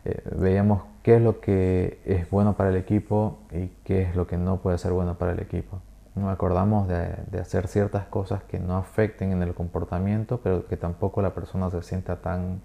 [0.03, 4.27] eh, veíamos qué es lo que es bueno para el equipo y qué es lo
[4.27, 5.79] que no puede ser bueno para el equipo.
[6.15, 11.21] Nos acordamos de, hacer ciertas cosas que no afecten en el comportamiento, pero que tampoco
[11.21, 12.61] la persona se sienta tan,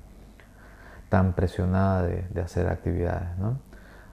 [1.09, 3.29] tan presionada de, hacer actividades.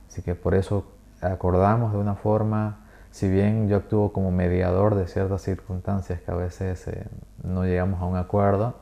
[0.08, 0.86] Así que por eso
[1.21, 2.83] acordamos de una forma,
[3.13, 7.06] si bien yo actúo como mediador de ciertas circunstancias que a veces eh,
[7.43, 8.76] no llegamos a un acuerdo,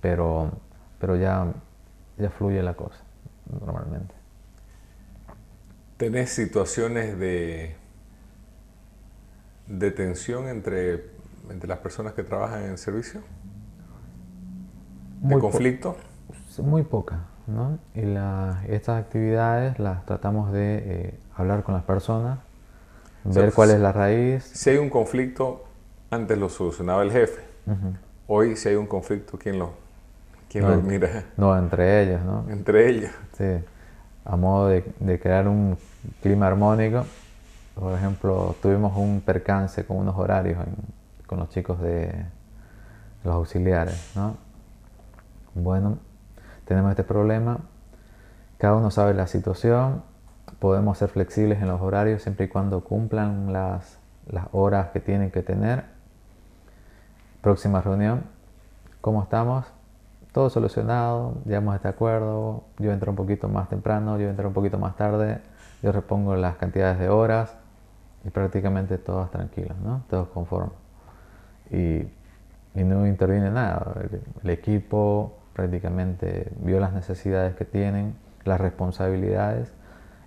[0.00, 0.50] pero,
[0.98, 1.46] pero ya,
[2.18, 2.98] ya fluye la cosa
[3.60, 4.12] normalmente.
[5.98, 7.76] ¿Tenés situaciones de,
[9.68, 11.04] de tensión entre,
[11.48, 13.20] entre las personas que trabajan en el servicio?
[15.20, 15.96] ¿De conflicto?
[16.58, 17.78] muy poca, ¿no?
[17.94, 18.00] Y
[18.72, 22.40] estas actividades las tratamos de eh, hablar con las personas,
[23.24, 24.44] ver cuál es la raíz.
[24.44, 25.64] Si hay un conflicto,
[26.10, 27.42] antes lo solucionaba el jefe.
[28.26, 29.72] Hoy, si hay un conflicto, ¿quién lo,
[30.50, 31.24] ¿Quién no, mira?
[31.36, 32.44] No, entre ellos, ¿no?
[32.50, 33.10] Entre ellos.
[33.38, 33.64] Sí.
[34.24, 35.78] A modo de, crear un
[36.20, 37.06] clima armónico.
[37.76, 40.58] Por ejemplo, tuvimos un percance con unos horarios
[41.26, 42.12] con los chicos de
[43.22, 44.36] los auxiliares, ¿no?
[45.54, 45.98] Bueno,
[46.64, 47.58] tenemos este problema.
[48.58, 50.02] Cada uno sabe la situación.
[50.60, 53.98] Podemos ser flexibles en los horarios siempre y cuando cumplan las,
[54.30, 55.84] las horas que tienen que tener.
[57.42, 58.22] Próxima reunión.
[59.00, 59.66] ¿Cómo estamos?
[60.32, 64.54] todo solucionado, llegamos a este acuerdo, yo entro un poquito más temprano, yo entro un
[64.54, 65.40] poquito más tarde,
[65.82, 67.56] yo repongo las cantidades de horas
[68.24, 70.02] y prácticamente todos tranquilos, ¿no?
[70.08, 70.74] todos conformes.
[71.70, 72.06] Y,
[72.78, 73.94] y no interviene nada,
[74.42, 79.72] el, equipo prácticamente vio las necesidades que tienen, las responsabilidades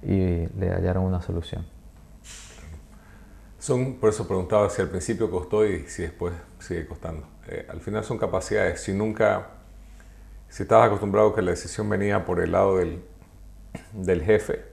[0.05, 1.65] y le hallaron una solución.
[3.59, 7.25] Son, por eso preguntaba si al principio costó y si después sigue costando.
[7.47, 8.81] Eh, al final son capacidades.
[8.81, 9.47] Si nunca
[10.53, 13.03] si estabas acostumbrado que la decisión venía por el lado del,
[13.91, 14.63] del jefe,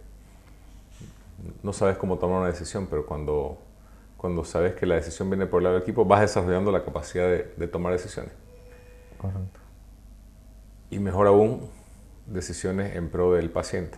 [1.63, 3.57] no sabes cómo tomar una decisión, pero cuando,
[4.19, 7.27] cuando sabes que la decisión viene por el lado del equipo, vas desarrollando la capacidad
[7.27, 8.31] de, tomar decisiones.
[9.17, 9.59] Correcto.
[10.91, 11.71] Y mejor aún,
[12.27, 13.97] decisiones en pro del paciente.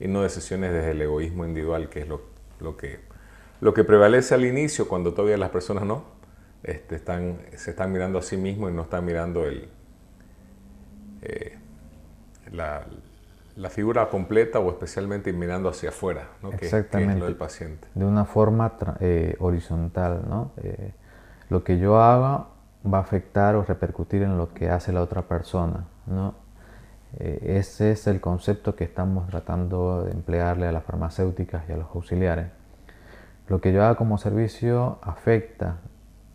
[0.00, 2.22] Y no decisiones desde el egoísmo individual, que es lo,
[2.60, 3.00] lo, que,
[3.60, 6.18] lo que prevalece al inicio cuando todavía las personas no
[6.62, 9.68] este, están, se están mirando a sí mismos y no están mirando el,
[11.22, 11.56] eh,
[12.52, 12.84] la,
[13.56, 16.52] la, figura completa o especialmente mirando hacia afuera, ¿no?
[16.52, 17.14] Exactamente.
[17.14, 17.86] es lo del paciente.
[17.94, 20.52] De una forma eh, horizontal, ¿no?
[20.58, 20.92] Eh,
[21.48, 22.46] lo que yo haga
[22.84, 26.34] va a afectar o repercutir en lo que hace la otra persona, ¿no?
[27.18, 31.88] Ese es el concepto que estamos tratando de emplearle a las farmacéuticas y a los
[31.94, 32.46] auxiliares.
[33.48, 35.76] Lo que yo haga como servicio afecta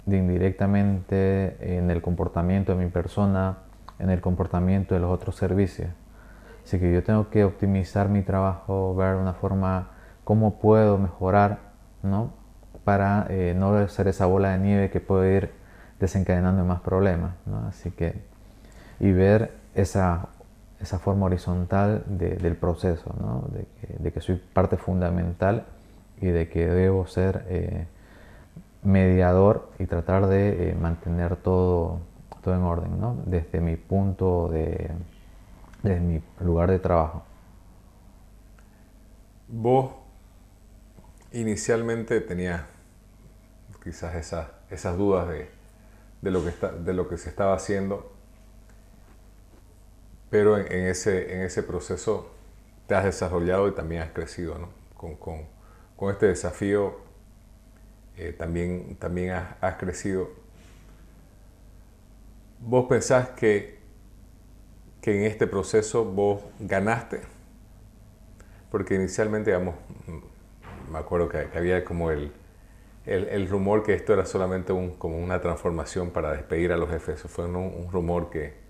[0.07, 3.59] indirectamente en el comportamiento de mi persona,
[3.99, 5.89] en el comportamiento de los otros servicios.
[6.63, 9.89] Así que yo tengo que optimizar mi trabajo, ver una forma
[10.23, 11.59] cómo puedo mejorar,
[12.01, 12.31] ¿no?
[12.83, 15.51] Para eh, no ser esa bola de nieve que puede ir
[15.99, 17.67] desencadenando más problemas, ¿no?
[17.67, 18.23] Así que,
[18.99, 20.29] y ver esa,
[20.83, 23.13] esa forma horizontal del proceso.
[23.99, 25.65] De que, soy parte fundamental
[26.21, 27.87] y de que debo ser eh,
[28.83, 31.99] mediador y tratar de eh, mantener todo,
[32.43, 32.91] todo en orden.
[33.25, 34.91] Desde mi punto de,
[35.81, 37.23] desde mi lugar de trabajo.
[39.47, 39.93] Vos
[41.31, 42.61] inicialmente tenías
[43.83, 45.49] quizás esas, esas dudas de,
[46.21, 48.12] de, lo que está, de lo que se estaba haciendo,
[50.33, 52.31] pero en, ese, en ese proceso
[52.87, 54.69] te has desarrollado y también has crecido, ¿no?
[54.97, 55.43] Con, con,
[55.95, 56.95] con este desafío
[58.17, 60.31] eh, también, también has, crecido.
[62.61, 63.77] ¿Vos pensás que,
[65.01, 67.21] que en este proceso vos ganaste?
[68.71, 69.75] Porque inicialmente, digamos,
[70.91, 72.31] me acuerdo que, había como el,
[73.05, 77.21] el, rumor que esto era solamente un, como una transformación para despedir a los jefes.
[77.21, 78.62] fue un, rumor que,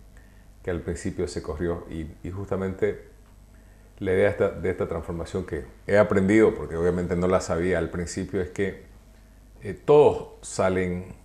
[0.63, 3.13] que, al principio se corrió y, y justamente
[3.99, 7.77] la idea de esta, de esta, transformación que he aprendido, porque obviamente no la sabía
[7.77, 8.83] al principio, es que
[9.61, 11.15] eh, todos salen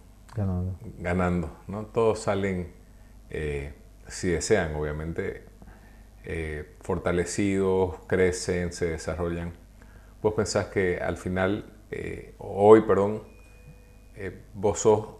[0.98, 1.87] ganando, ¿no?
[1.87, 2.72] Todos salen,
[3.31, 3.72] eh,
[4.07, 5.44] si desean, obviamente,
[6.24, 9.55] eh, fortalecidos, crecen, se desarrollan.
[10.22, 11.72] Vos pensás que al final,
[12.38, 13.22] hoy, perdón,
[14.55, 15.17] vos sos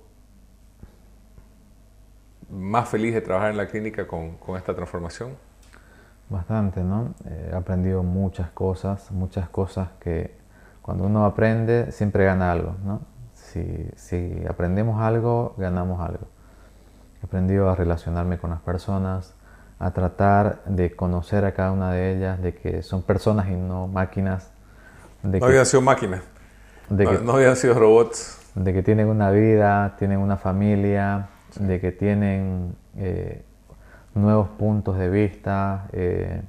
[2.51, 5.31] más feliz de trabajar en la clínica con, con esta transformación?
[6.29, 7.15] Bastante, ¿no?
[7.25, 10.37] He aprendido muchas cosas, muchas cosas que
[10.83, 13.01] cuando uno aprende, siempre gana algo, ¿no?
[13.35, 16.27] Si, si, aprendemos algo, ganamos algo.
[17.23, 19.35] He aprendido a relacionarme con las personas,
[19.79, 23.87] a tratar de conocer a cada una de ellas, de que son personas y no
[23.87, 24.51] máquinas.
[25.23, 26.23] De no habían sido máquinas,
[26.91, 28.39] de no, que, no, habían sido robots.
[28.55, 33.43] De que tienen una vida, tienen una familia, de que tienen eh,
[34.15, 35.89] nuevos puntos de vista.
[35.93, 36.43] Eh,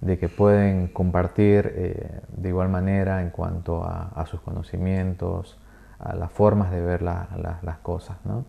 [0.00, 5.58] de que pueden compartir eh, de igual manera en cuanto a, sus conocimientos,
[5.98, 8.16] a las formas de ver las cosas.
[8.24, 8.44] ¿no?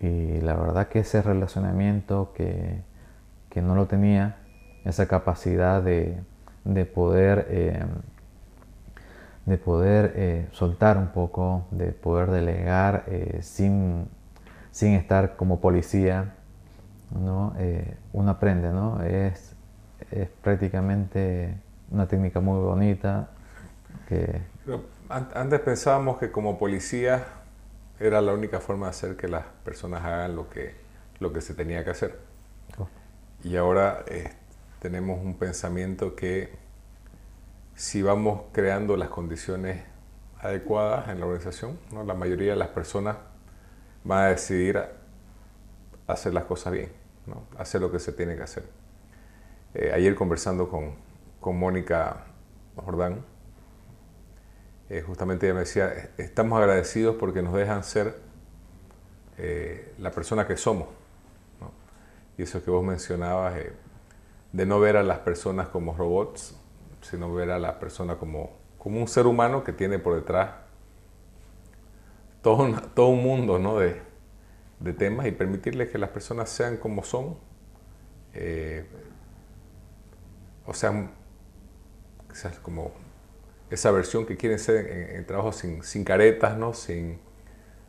[0.00, 2.80] Y la verdad que ese relacionamiento que,
[3.50, 4.36] que no lo tenía,
[4.86, 6.18] esa capacidad de,
[6.64, 7.86] de poder,
[9.44, 13.04] de poder soltar un poco, de poder delegar
[13.42, 14.08] sin,
[14.72, 16.34] sin estar como policía,
[17.10, 17.54] ¿no?
[18.12, 19.02] uno aprende, ¿no?
[19.02, 19.54] Es,
[20.10, 21.54] es prácticamente
[21.90, 23.28] una técnica muy bonita.
[24.08, 24.42] Que...
[25.08, 27.24] antes pensábamos que como policía
[28.00, 30.74] era la única forma de hacer que las personas hagan lo que,
[31.20, 32.18] lo que se tenía que hacer.
[32.78, 32.88] Oh.
[33.44, 34.30] Y ahora eh,
[34.80, 36.50] tenemos un pensamiento que
[37.74, 39.82] si vamos creando las condiciones
[40.40, 42.04] adecuadas en la organización, ¿no?
[42.04, 43.16] la mayoría de las personas
[44.04, 44.82] van a decidir
[46.06, 46.92] hacer las cosas bien,
[47.26, 47.44] ¿no?
[47.58, 48.64] hacer lo que se tiene que hacer.
[49.74, 50.94] Eh, ayer conversando con,
[51.40, 52.26] con Mónica
[52.76, 53.24] Jordán,
[54.90, 58.18] eh, justamente ella me decía, estamos agradecidos porque nos dejan ser
[59.38, 60.88] eh, la persona que somos.
[62.36, 63.54] Y eso que vos mencionabas,
[64.52, 66.54] de no ver a las personas como robots,
[67.02, 70.61] sino ver a la persona como, como un ser humano que tiene por detrás
[72.42, 73.78] todo un, todo un mundo ¿no?
[73.78, 74.00] de,
[74.80, 77.36] de, temas y permitirles que las personas sean como son,
[80.66, 81.10] o sea,
[82.28, 82.92] quizás como
[83.70, 86.74] esa versión que quieren ser en, trabajo sin, sin, caretas, ¿no?
[86.74, 87.18] Sin,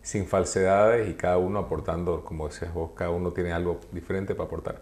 [0.01, 4.47] sin falsedades y cada uno aportando, como decías vos, cada uno tiene algo diferente para
[4.47, 4.81] aportar.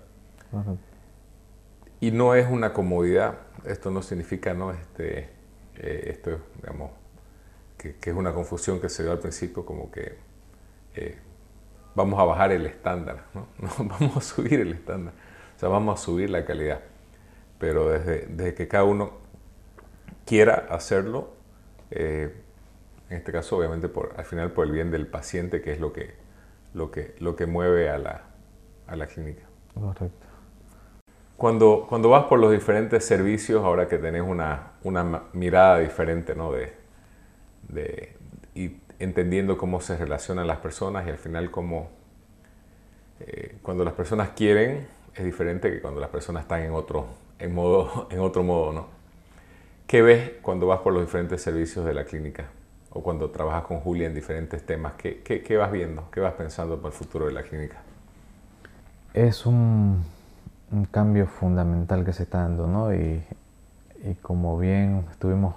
[2.00, 4.72] Y no es una comodidad, esto no significa, ¿no?
[4.72, 5.30] Este,
[5.76, 6.92] eh, esto, digamos,
[8.00, 10.18] que, es una confusión que se dio al principio, como que
[10.96, 11.18] eh,
[11.96, 13.48] vamos a bajar el estándar, ¿no?
[13.58, 13.70] ¿no?
[13.90, 15.14] Vamos a subir el estándar,
[15.56, 16.82] o sea, vamos a subir la calidad
[17.62, 19.12] pero desde, que cada uno
[20.26, 21.30] quiera hacerlo,
[21.92, 22.34] eh,
[23.08, 25.94] en este caso obviamente por, al final por el bien del paciente, que es lo
[25.94, 26.16] que,
[26.74, 28.24] lo que, lo que mueve a la,
[28.88, 29.44] a la clínica.
[29.76, 30.26] Correcto.
[31.38, 36.52] Cuando, cuando vas por los diferentes servicios, ahora que tenés una, una mirada diferente, ¿no?
[36.52, 36.74] De,
[37.68, 38.16] de,
[38.56, 41.90] y entendiendo cómo se relacionan las personas y al final cómo,
[43.20, 47.08] eh, cuando las personas quieren, es diferente que cuando las personas están en otro,
[47.40, 48.88] en modo, en otro modo, ¿no?
[49.88, 52.46] ¿Qué ves cuando vas por los diferentes servicios de la clínica?
[52.92, 56.10] O cuando trabajas con Julia en diferentes temas, ¿qué, qué, qué vas viendo?
[56.12, 57.82] ¿Qué vas pensando para el futuro de la clínica?
[59.14, 60.04] Es un,
[60.72, 62.94] un cambio fundamental que se está dando, ¿no?
[62.94, 63.22] Y,
[64.04, 65.56] y como bien estuvimos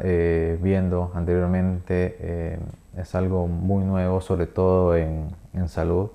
[0.00, 2.58] eh, viendo anteriormente, eh,
[2.96, 6.10] es algo muy nuevo, sobre todo en, en salud.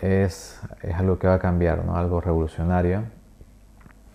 [0.00, 1.96] Es, es, algo que va a cambiar, ¿no?
[1.96, 3.04] algo revolucionario.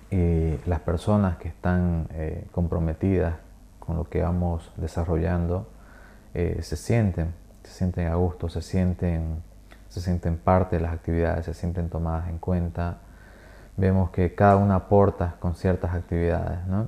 [0.10, 3.36] Y las personas que están eh, comprometidas
[3.80, 5.68] con lo que vamos desarrollando
[6.34, 9.44] se sienten, se sienten a gusto, se sienten,
[9.90, 13.00] se sienten parte de las actividades, se sienten tomadas en cuenta.
[13.76, 16.88] Vemos que cada una aporta con ciertas actividades ¿no?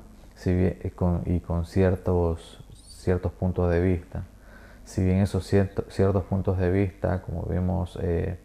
[0.51, 0.77] Bien,
[1.25, 4.23] y, con, ciertos, ciertos puntos de vista.
[4.83, 8.37] Si bien esos ciertos, ciertos puntos de vista, como vemos, eh,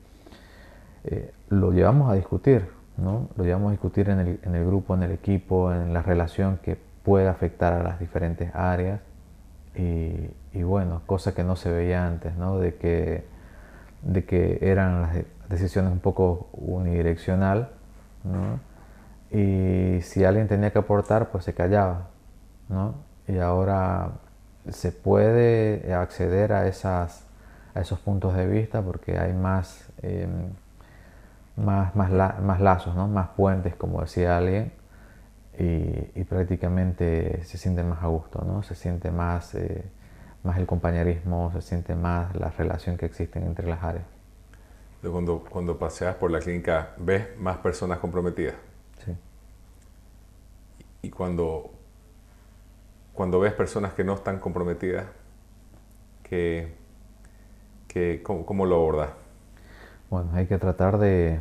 [1.05, 3.29] eh, lo llevamos a discutir, ¿no?
[3.37, 6.59] Lo llevamos a discutir en el, en el, grupo, en el equipo, en la relación
[6.59, 9.01] que puede afectar a las diferentes áreas.
[9.75, 12.59] Y, y bueno, cosa que no se veía antes, ¿no?
[12.59, 13.25] De que,
[14.03, 15.17] de que eran las
[15.49, 17.71] decisiones un poco unidireccional,
[18.25, 18.68] ¿no?
[19.31, 22.09] Y si alguien tenía que aportar, pues se callaba,
[22.69, 22.95] ¿no?
[23.27, 24.13] Y ahora
[24.71, 27.27] se puede acceder a, esas,
[27.75, 29.89] esos puntos de vista porque hay más...
[30.03, 30.29] Eh,
[31.59, 33.09] más, más, la, más lazos, ¿no?
[33.09, 34.73] más puentes, como decía alguien,
[35.59, 38.63] y, y, prácticamente se siente más a gusto, ¿no?
[38.63, 39.85] se siente más, eh,
[40.45, 44.05] más el compañerismo, se siente más la relación que existe entre las áreas.
[45.03, 48.55] Cuando, cuando paseas por la clínica, ¿ves más personas comprometidas?
[51.03, 51.71] Y cuando,
[53.15, 55.07] cuando ves personas que no están comprometidas,
[56.23, 56.75] ¿qué,
[57.87, 59.11] qué, cómo, ¿cómo lo abordas?
[60.11, 61.41] Bueno, hay que tratar de,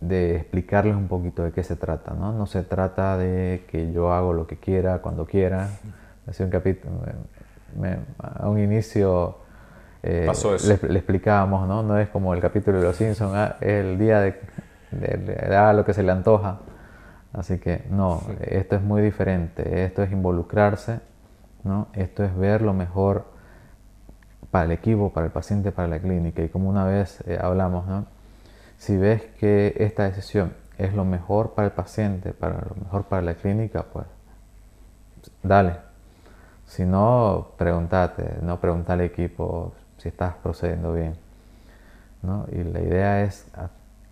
[0.00, 2.32] de, explicarles un poquito de qué se trata, ¿no?
[2.32, 5.68] No se trata de que yo hago lo que quiera, cuando quiera.
[6.26, 6.92] Hace un capítulo,
[7.76, 9.38] me, a un inicio
[10.02, 10.30] eh,
[10.66, 11.82] le, le, explicábamos, ¿no?
[11.82, 14.40] No es como el capítulo de Los Simpsons, ah, el día de,
[14.92, 16.60] de, de ah, lo que se le antoja.
[17.32, 18.32] Así que no, sí.
[18.40, 19.84] esto es muy diferente.
[19.84, 21.00] Esto es involucrarse,
[21.64, 21.88] ¿no?
[21.92, 23.26] Esto es ver lo mejor
[24.50, 26.42] para el equipo, para el paciente, para la clínica.
[26.42, 28.06] Y como una vez eh, hablamos, ¿no?
[28.80, 33.20] si ves que esta decisión es lo mejor para el paciente, para lo mejor para
[33.20, 34.06] la clínica, pues
[35.42, 35.76] dale.
[36.66, 41.14] Si no, pregúntate, no preguntar al equipo si estás procediendo bien.
[42.22, 42.46] ¿no?
[42.50, 43.46] Y la idea es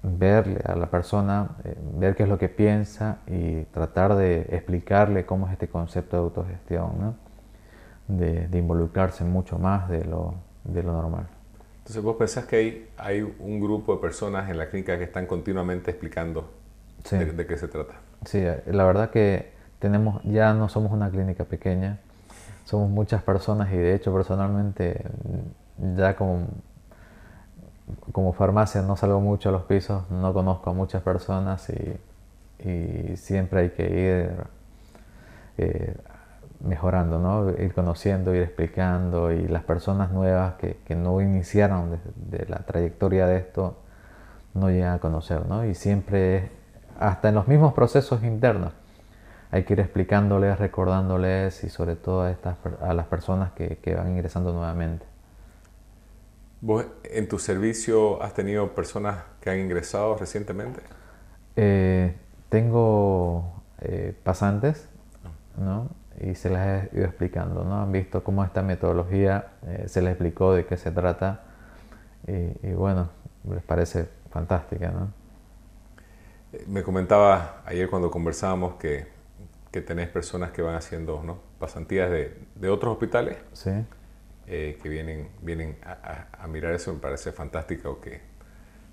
[0.03, 5.27] verle a la persona, eh, ver qué es lo que piensa y tratar de explicarle
[5.27, 6.93] cómo es este concepto de autogestión.
[7.01, 7.29] ¿no?
[8.09, 10.35] de, de, involucrarse mucho más de lo,
[10.65, 11.29] de lo normal.
[11.79, 15.27] Entonces vos pensás que hay, hay un grupo de personas en la clínica que están
[15.27, 16.51] continuamente explicando
[17.05, 17.17] sí.
[17.17, 17.95] de, de, qué se trata.
[18.25, 21.99] Sí, la verdad que tenemos, ya no somos una clínica pequeña,
[22.65, 25.03] somos muchas personas y de hecho personalmente
[25.97, 26.49] ya como,
[28.13, 31.99] como farmacia no salgo mucho a los pisos, no conozco a muchas personas y,
[33.15, 34.45] siempre hay que ir
[35.59, 35.97] eh,
[36.61, 43.27] mejorando, ir conociendo, ir explicando y las personas nuevas que, no iniciaron de, la trayectoria
[43.27, 43.77] de esto
[44.55, 45.47] no llegan a conocer.
[45.47, 45.65] ¿no?
[45.65, 46.51] Y siempre,
[46.99, 48.73] hasta en los mismos procesos internos,
[49.53, 54.09] hay que ir explicándoles, recordándoles y sobre todo a, estas, a las personas que van
[54.11, 55.08] ingresando nuevamente.
[56.61, 60.81] ¿Vos en tu servicio has tenido personas que han ingresado recientemente?
[61.57, 62.15] Eh,
[62.49, 64.89] tengo eh, pasantes,
[65.57, 65.89] ¿no?
[66.21, 67.83] y se las he ido explicando, ¿no?
[67.83, 71.43] Han visto cómo esta metodología eh, se les explicó de qué se trata
[72.27, 73.09] y, y, bueno,
[73.49, 75.13] les parece fantástica, ¿no?
[76.53, 79.07] Eh, me comentaba ayer cuando conversábamos que,
[79.71, 81.39] que tenés personas que van haciendo ¿no?
[81.59, 83.71] pasantías de, de otros hospitales sí.
[84.51, 88.23] Eh, que vienen, vienen a, a, a, mirar eso, me parece fantástico que,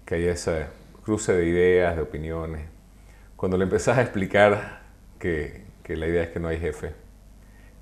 [0.06, 0.66] que haya ese
[1.03, 2.68] cruce de ideas, de opiniones.
[3.38, 4.82] Cuando le empezás a explicar
[5.18, 6.93] que, que la idea es que no hay jefe,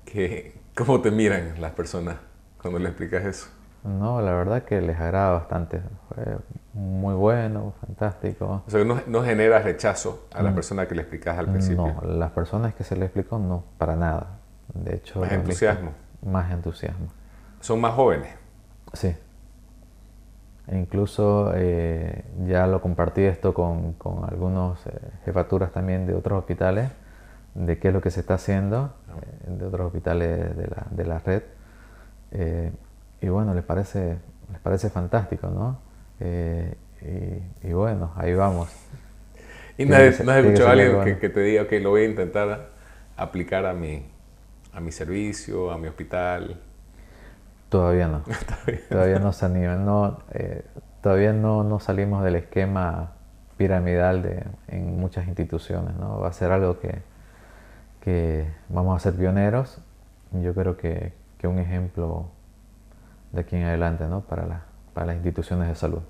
[0.04, 2.16] que, ¿cómo te miran las personas
[2.60, 3.48] cuando le explicas eso?
[3.82, 5.80] No, la verdad que les agrada bastante.
[6.08, 6.24] Fue
[6.74, 8.62] muy bueno, fantástico.
[8.66, 10.54] O sea, no, no genera rechazo a la mm.
[10.54, 11.94] persona que le explicas al principio.
[12.02, 14.38] No, las personas que se le explicó no, para nada.
[14.72, 15.92] De hecho, más entusiasmo.
[16.22, 17.08] Más entusiasmo.
[17.64, 18.28] ¿Son más jóvenes?
[18.92, 19.16] Sí.
[20.68, 24.90] E incluso eh, ya lo compartí esto con, con algunos eh,
[25.24, 26.90] jefaturas también de otros hospitales,
[27.54, 31.06] de qué es lo que se está haciendo, eh, de otros hospitales de la, de
[31.06, 31.42] la red.
[33.22, 34.18] y bueno, les parece,
[34.52, 35.78] les parece fantástico, ¿no?
[36.20, 38.68] Y, bueno, ahí vamos.
[39.78, 42.68] ¿Y no has, escuchado a alguien que, te diga, que lo voy a intentar
[43.16, 44.04] aplicar a mi,
[44.70, 46.60] a mi servicio, a mi hospital?
[47.68, 48.22] Todavía no.
[48.88, 49.84] todavía no se animan.
[49.84, 50.64] No, eh,
[51.02, 53.12] todavía no, no, salimos del esquema
[53.56, 55.96] piramidal de, en muchas instituciones.
[55.96, 56.20] ¿no?
[56.20, 57.02] Va a ser algo que,
[58.00, 59.78] que vamos a ser pioneros.
[60.32, 62.28] Yo creo que, que un ejemplo
[63.32, 64.20] de aquí en adelante ¿no?
[64.20, 64.62] para, la,
[64.92, 66.02] para las instituciones de salud.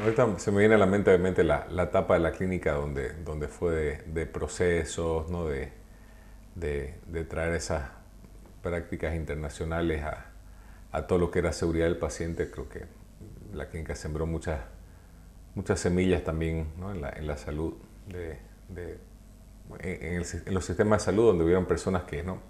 [0.00, 3.12] Ahorita se me viene a la mente obviamente la, la etapa de la clínica donde,
[3.24, 5.46] donde fue de, de procesos, ¿no?
[5.46, 5.72] de,
[6.54, 7.82] de, de traer esas
[8.62, 10.26] prácticas internacionales a,
[10.92, 12.86] a todo lo que era seguridad del paciente, creo que
[13.52, 14.60] la clínica sembró muchas,
[15.54, 17.74] muchas semillas también en, la, en, la, salud,
[18.06, 18.38] de,
[18.68, 18.98] de,
[19.80, 22.40] en, en, los sistemas de salud donde hubieron personas que, ¿no?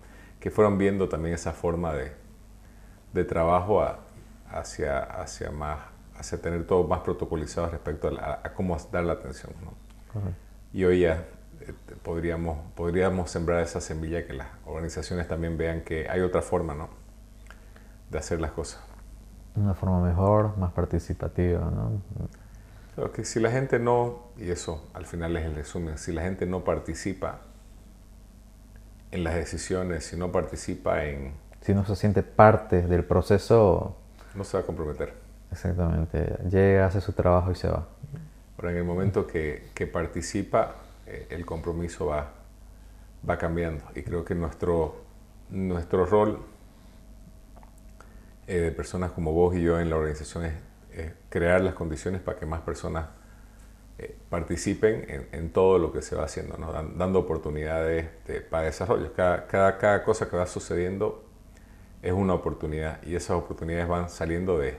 [0.40, 2.12] que fueron viendo también esa forma de,
[3.12, 3.84] de trabajo
[4.50, 5.80] hacia, hacia, más,
[6.16, 9.52] hacia tener todo más protocolizado respecto a, cómo dar la atención.
[9.64, 9.72] ¿no?
[10.72, 11.24] Y hoy ya
[12.02, 16.88] podríamos, podríamos sembrar esa semilla que las organizaciones también vean que hay otra forma, ¿no?
[18.10, 18.80] de hacer las cosas.
[19.54, 22.00] Una forma mejor, más participativa, ¿no?
[22.94, 26.22] Pero que si la gente no, y eso al final es el resumen, si la
[26.22, 27.40] gente no participa
[29.10, 31.32] en las decisiones, si no participa en...
[31.60, 33.96] Si no se siente parte del proceso...
[34.34, 35.14] No se va a comprometer.
[35.50, 37.86] Exactamente, llega, hace su trabajo y se va.
[38.56, 40.74] Pero en el momento que, que participa,
[41.30, 42.32] el compromiso va,
[43.28, 43.84] va cambiando.
[43.94, 44.96] Y creo que nuestro,
[45.50, 46.40] nuestro rol
[48.46, 50.54] eh, de personas como vos y yo en la organización es,
[51.28, 53.06] crear las condiciones para que más personas
[53.98, 56.72] eh, participen en, todo lo que se va haciendo, ¿no?
[56.72, 58.08] dando oportunidades
[58.50, 59.12] para desarrollo.
[59.12, 61.24] Cada, cada, cosa que va sucediendo
[62.02, 64.78] es una oportunidad y esas oportunidades van saliendo de,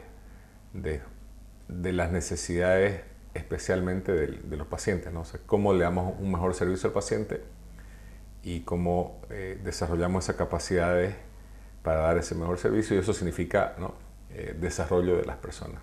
[0.74, 3.02] de, las necesidades
[3.40, 5.24] especialmente de, los pacientes, ¿no?
[5.46, 7.42] cómo le damos un mejor servicio al paciente
[8.44, 11.16] y cómo eh, desarrollamos esa capacidad de
[11.84, 13.94] para dar ese mejor servicio y eso significa ¿no?
[14.32, 15.82] Eh, desarrollo de las personas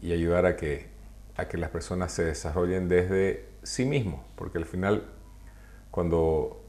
[0.00, 0.88] y ayudar a que,
[1.36, 5.04] a que las personas se desarrollen desde sí mismos, porque al final
[5.90, 6.64] cuando,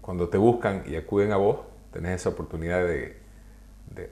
[0.00, 1.60] cuando te buscan y acuden a vos,
[1.92, 3.18] tenés esa oportunidad de,
[3.94, 4.10] de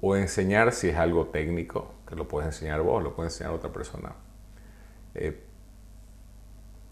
[0.00, 4.12] o enseñar si es algo técnico, lo puedes enseñar vos, lo puede enseñar otra persona.
[5.14, 5.44] Eh,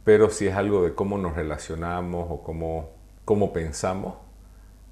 [0.05, 2.91] pero si es algo de cómo nos relacionamos o cómo,
[3.25, 4.14] cómo pensamos,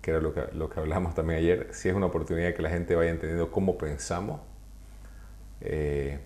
[0.02, 2.70] que era lo que, lo que hablamos también ayer, si es una oportunidad que la
[2.70, 4.40] gente vaya entendiendo cómo pensamos
[5.62, 6.20] eh,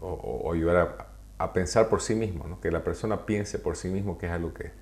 [0.00, 2.60] o, ayudar a, pensar por sí mismo, ¿no?
[2.60, 4.72] que la persona piense por sí mismo, que es algo que,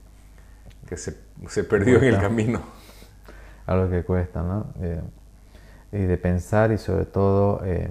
[0.88, 1.16] que se,
[1.48, 2.62] se, perdió en el camino.
[3.66, 4.72] Algo que cuesta, ¿no?
[4.80, 5.00] Eh,
[5.92, 7.90] y de pensar y sobre todo eh,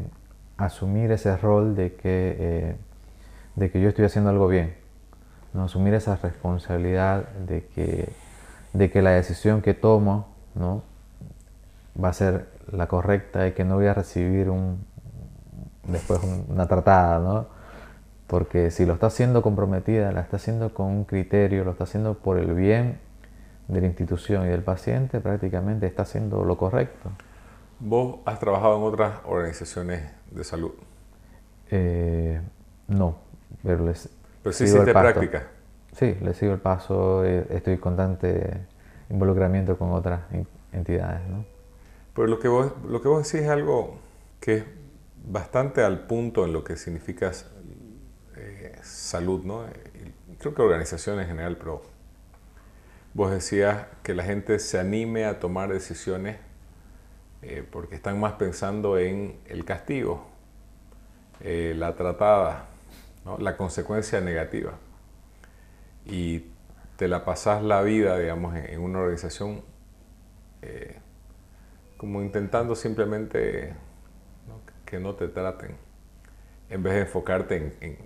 [0.66, 2.76] asumir ese rol de que,
[3.56, 4.76] de que yo estoy haciendo algo bien,
[5.54, 5.64] ¿no?
[5.64, 8.10] asumir esa responsabilidad de que,
[8.74, 10.84] de que la decisión que tomo ¿no?
[12.02, 14.86] va a ser la correcta y que no voy a recibir un,
[15.88, 17.48] después una tratada, ¿no?
[18.28, 22.14] Porque si lo está haciendo comprometida, la está haciendo con un criterio, lo está haciendo
[22.14, 23.00] por el bien
[23.68, 27.10] de la institución y del paciente, prácticamente está haciendo lo correcto.
[27.84, 30.72] ¿Vos has trabajado en otras organizaciones de salud?
[31.72, 32.40] Eh,
[32.88, 33.18] no,
[33.64, 34.08] pero les
[34.44, 35.48] ¿Pero sí hiciste práctica?
[35.94, 38.68] Sí, le sigo el paso, eh, estoy constante
[39.10, 40.22] involucramiento con otras
[40.72, 41.28] entidades.
[41.28, 41.44] ¿no?
[42.14, 43.98] Pero lo que, vos, lo que vos decís es algo
[44.40, 44.66] que es
[45.26, 47.32] bastante al punto en lo que significa
[48.38, 49.66] eh, salud, ¿no?
[50.38, 51.82] creo que organización en general, pero
[53.16, 56.38] vos decías que la gente se anime a tomar decisiones
[57.42, 60.28] eh, porque están más pensando en el castigo,
[61.42, 62.66] eh, la tratada,
[63.26, 63.38] ¿no?
[63.38, 64.74] la consecuencia negativa.
[66.06, 66.46] Y
[66.98, 69.62] te la pasas la vida, digamos, en, una organización
[70.62, 71.00] eh,
[71.98, 73.74] como intentando simplemente
[74.86, 75.78] que no te traten,
[76.70, 77.98] en vez de enfocarte en,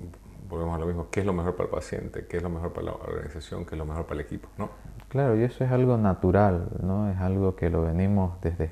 [0.48, 2.74] volvemos a lo mismo, qué es lo mejor para el paciente, qué es lo mejor
[2.74, 4.70] para la organización, qué es lo mejor para el equipo, ¿no?
[5.10, 7.10] Claro, y eso es algo natural, ¿no?
[7.10, 8.72] Es algo que lo venimos desde,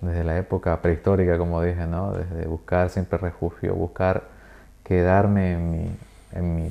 [0.00, 2.12] desde la época prehistórica, como dije, ¿no?
[2.12, 4.24] Desde buscar siempre refugio, buscar
[4.84, 5.90] quedarme en mi,
[6.32, 6.70] en mi,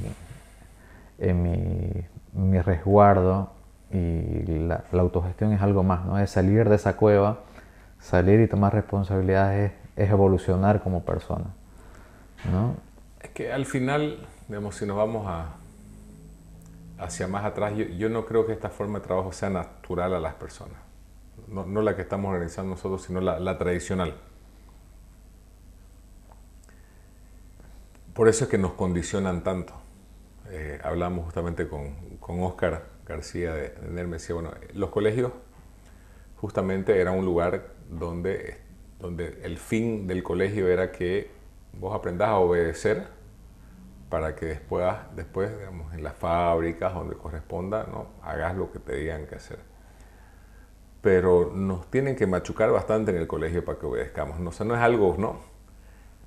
[1.20, 3.52] en mi, resguardo
[3.92, 6.20] y la, autogestión es algo más, ¿no?
[6.20, 7.40] Es salir de esa cueva,
[8.00, 11.46] salir y tomar responsabilidades, es, evolucionar como persona,
[12.52, 12.76] ¿no?
[13.22, 15.56] Es que al final, digamos, si nos vamos a,
[17.00, 20.34] hacia más atrás, yo, no creo que esta forma de trabajo sea natural a las
[20.36, 20.89] personas.
[21.48, 24.16] No, la que estamos organizando nosotros, sino la, tradicional.
[28.14, 29.74] Por eso es que nos condicionan tanto.
[30.50, 35.32] Eh, hablamos justamente con, con Oscar García de, de bueno, los colegios
[36.40, 38.58] justamente era un lugar donde,
[39.00, 41.30] donde el fin del colegio era que
[41.74, 43.08] vos aprendas a obedecer
[44.10, 44.86] para que después,
[45.16, 48.08] después digamos, en las fábricas, donde corresponda, ¿no?
[48.24, 49.60] hagas lo que te digan que hacer.
[51.02, 54.40] Pero nos tienen que machucar bastante en el colegio para que obedezcamos.
[54.40, 54.52] ¿no?
[54.58, 55.40] O no es algo ¿no?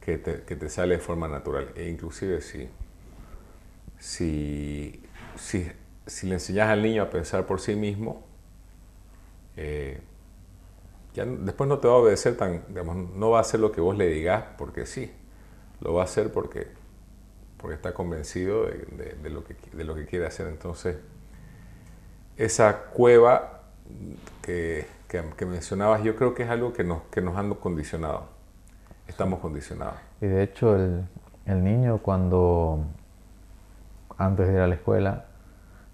[0.00, 1.72] que, te, que te sale de forma natural.
[1.76, 2.68] E inclusive si,
[3.98, 5.02] si,
[5.36, 5.70] si,
[6.06, 8.24] si, le enseñas al niño a pensar por sí mismo,
[9.56, 10.00] eh,
[11.14, 13.82] ya después no te va a obedecer tan, digamos, no va a hacer lo que
[13.82, 15.12] vos le digas porque sí,
[15.80, 16.82] lo va a hacer porque
[17.62, 20.48] porque está convencido de, lo, que, de lo que quiere hacer.
[20.48, 20.96] Entonces,
[22.36, 23.61] esa cueva
[24.42, 28.24] que, que, mencionabas, yo creo que es algo que nos, que nos han condicionado.
[29.06, 29.96] Estamos condicionados.
[30.20, 31.04] Y de hecho, el,
[31.46, 32.84] el niño cuando,
[34.16, 35.26] antes de ir a la escuela,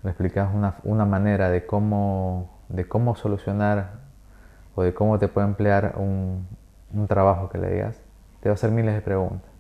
[0.03, 4.01] le explicas una, una, manera de cómo, de cómo solucionar
[4.75, 6.47] o de cómo te puede emplear un,
[6.93, 8.01] un trabajo que le digas,
[8.41, 9.51] te va a hacer miles de preguntas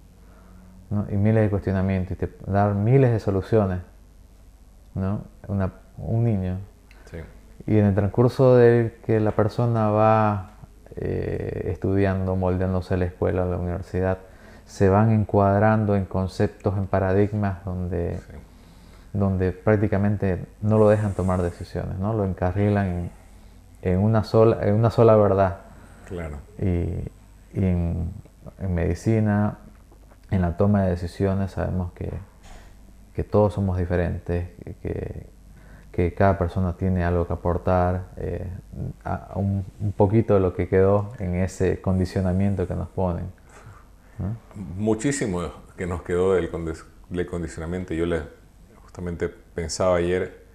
[1.10, 3.80] y miles de cuestionamientos y te dar miles de soluciones,
[4.94, 5.22] ¿no?
[5.98, 6.58] un niño.
[7.68, 10.52] Y en el transcurso de que la persona va
[10.96, 14.16] eh, estudiando, moldeándose a la escuela, la universidad,
[14.64, 18.18] se van encuadrando en conceptos, en paradigmas donde,
[19.12, 22.14] donde prácticamente no lo dejan tomar decisiones, ¿no?
[22.14, 23.10] lo encarrilan
[23.82, 25.58] en, una, sola, en una sola verdad.
[26.06, 26.38] Claro.
[26.58, 27.10] Y,
[27.52, 28.10] en,
[28.60, 29.58] en medicina
[30.30, 32.10] en la toma de decisiones sabemos que,
[33.14, 34.48] que todos somos diferentes,
[34.82, 35.37] que,
[35.98, 38.46] que, cada persona tiene algo que aportar, eh,
[39.34, 39.64] un,
[39.96, 43.26] poquito de lo que quedó en ese condicionamiento que nos ponen.
[44.54, 45.42] Muchísimo
[45.76, 46.50] que nos quedó del,
[47.08, 47.94] del condicionamiento.
[47.94, 48.22] Yo le,
[48.76, 50.46] justamente pensaba ayer,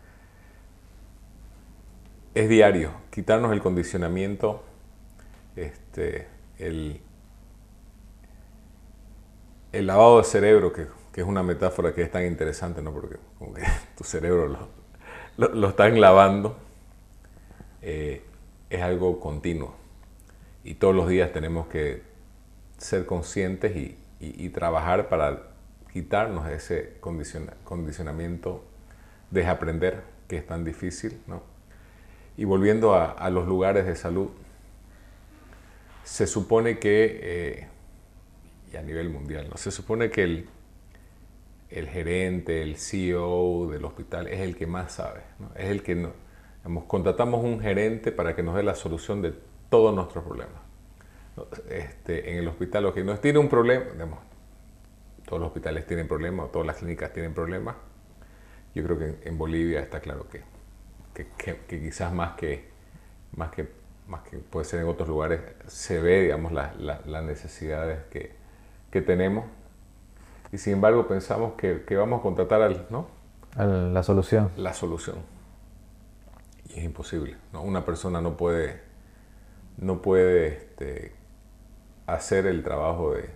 [2.33, 4.63] es diario, quitarnos el condicionamiento,
[5.57, 6.25] este,
[6.57, 7.01] el,
[9.73, 12.93] el lavado de cerebro, que, es una metáfora que es tan interesante, ¿no?
[12.93, 13.63] Porque que
[13.97, 14.82] tu cerebro lo,
[15.37, 16.57] están lavando,
[17.81, 18.21] eh,
[18.69, 19.75] es algo continuo.
[20.63, 22.01] Y todos los días tenemos que
[22.77, 23.97] ser conscientes y,
[24.53, 25.49] trabajar para
[25.91, 28.63] quitarnos ese condicionamiento,
[29.31, 31.43] desaprender, que es tan difícil, ¿no?
[32.37, 34.29] Y volviendo a, los lugares de salud,
[36.05, 37.67] se supone que eh,
[38.77, 39.47] a nivel mundial.
[39.49, 39.57] ¿no?
[39.57, 40.49] Se supone que el,
[41.73, 45.21] el gerente, el CEO del hospital es el que más sabe,
[45.55, 46.13] es el que no,
[46.87, 49.33] contratamos un gerente para que nos dé la solución de
[49.69, 50.61] todos nuestros problemas.
[51.69, 54.19] Este, en el hospital, lo que nos tiene un problema,
[55.25, 57.75] todos los hospitales tienen problemas, todas las clínicas tienen problemas.
[58.75, 60.43] Yo creo que en, Bolivia está claro que,
[61.37, 62.69] que, quizás más que,
[63.35, 63.67] más que
[64.07, 68.33] más que puede ser en otros lugares, se ve, digamos, las necesidades que,
[68.91, 69.45] que tenemos
[70.53, 73.07] y sin embargo pensamos que, vamos a contratar al, ¿no?
[73.57, 74.51] la solución.
[74.55, 75.15] La solución.
[76.69, 77.37] Y es imposible.
[77.51, 77.63] ¿no?
[77.63, 78.79] Una persona no puede,
[79.77, 81.15] no puede este,
[82.05, 83.31] hacer el trabajo de,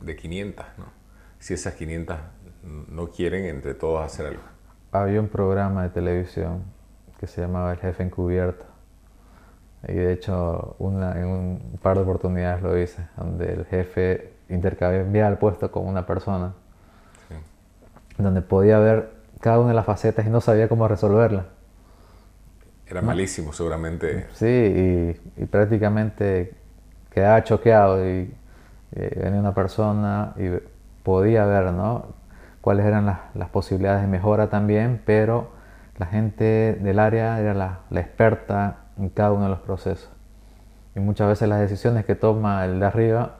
[0.00, 0.86] de 500, ¿no?
[1.38, 2.16] si esas 500
[2.88, 4.42] no quieren entre todos hacer algo.
[4.90, 6.64] Había un programa de televisión
[7.20, 8.64] que se llamaba El Jefe Encubierto.
[9.86, 15.32] Y de hecho, una, en un par de oportunidades lo hice, donde el jefe intercambiar
[15.32, 16.54] el puesto con una persona,
[18.18, 21.46] donde podía ver cada una de las facetas y no sabía cómo resolverla.
[22.86, 24.26] Era malísimo, seguramente.
[24.34, 26.54] Sí, y, prácticamente
[27.10, 28.32] quedaba choqueado y,
[28.92, 30.50] venía una persona y
[31.02, 32.14] podía ver ¿no?
[32.60, 35.50] cuáles eran las, posibilidades de mejora también, pero
[35.98, 40.08] la gente del área era la, la experta en cada uno de los procesos.
[40.94, 43.36] Y muchas veces las decisiones que toma el de arriba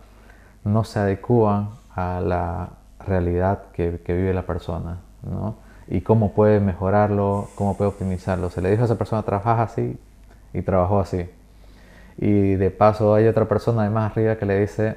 [0.64, 2.70] no se adecúan a la
[3.06, 5.56] realidad que, vive la persona, ¿no?
[5.86, 8.50] Y cómo puede mejorarlo, cómo puede optimizarlo.
[8.50, 9.98] Se le dijo a esa persona, trabajas así
[10.52, 11.28] y trabajó así.
[12.16, 14.96] y de paso hay otra persona de más arriba que le dice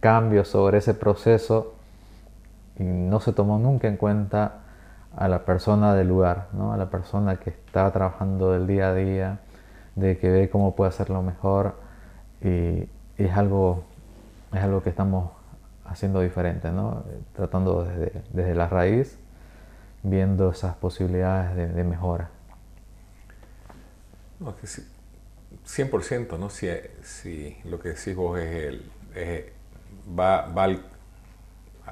[0.00, 1.74] cambios sobre ese proceso
[2.78, 4.60] y no se tomó nunca en cuenta
[5.16, 6.72] a la persona del lugar, ¿no?
[6.72, 9.38] a la persona que está trabajando del día a día,
[9.96, 11.74] de que ve cómo puede hacerlo mejor
[12.40, 13.82] y, es, algo,
[14.52, 15.30] es algo que estamos
[15.84, 17.04] haciendo diferente, ¿no?
[17.34, 19.18] tratando desde, desde la raíz,
[20.02, 22.30] viendo esas posibilidades de, mejora.
[24.40, 24.86] No, que sí,
[25.66, 26.50] 100%, ¿no?
[26.50, 26.68] Si,
[27.02, 29.52] si, lo que decís vos es el,
[30.18, 30.68] va, va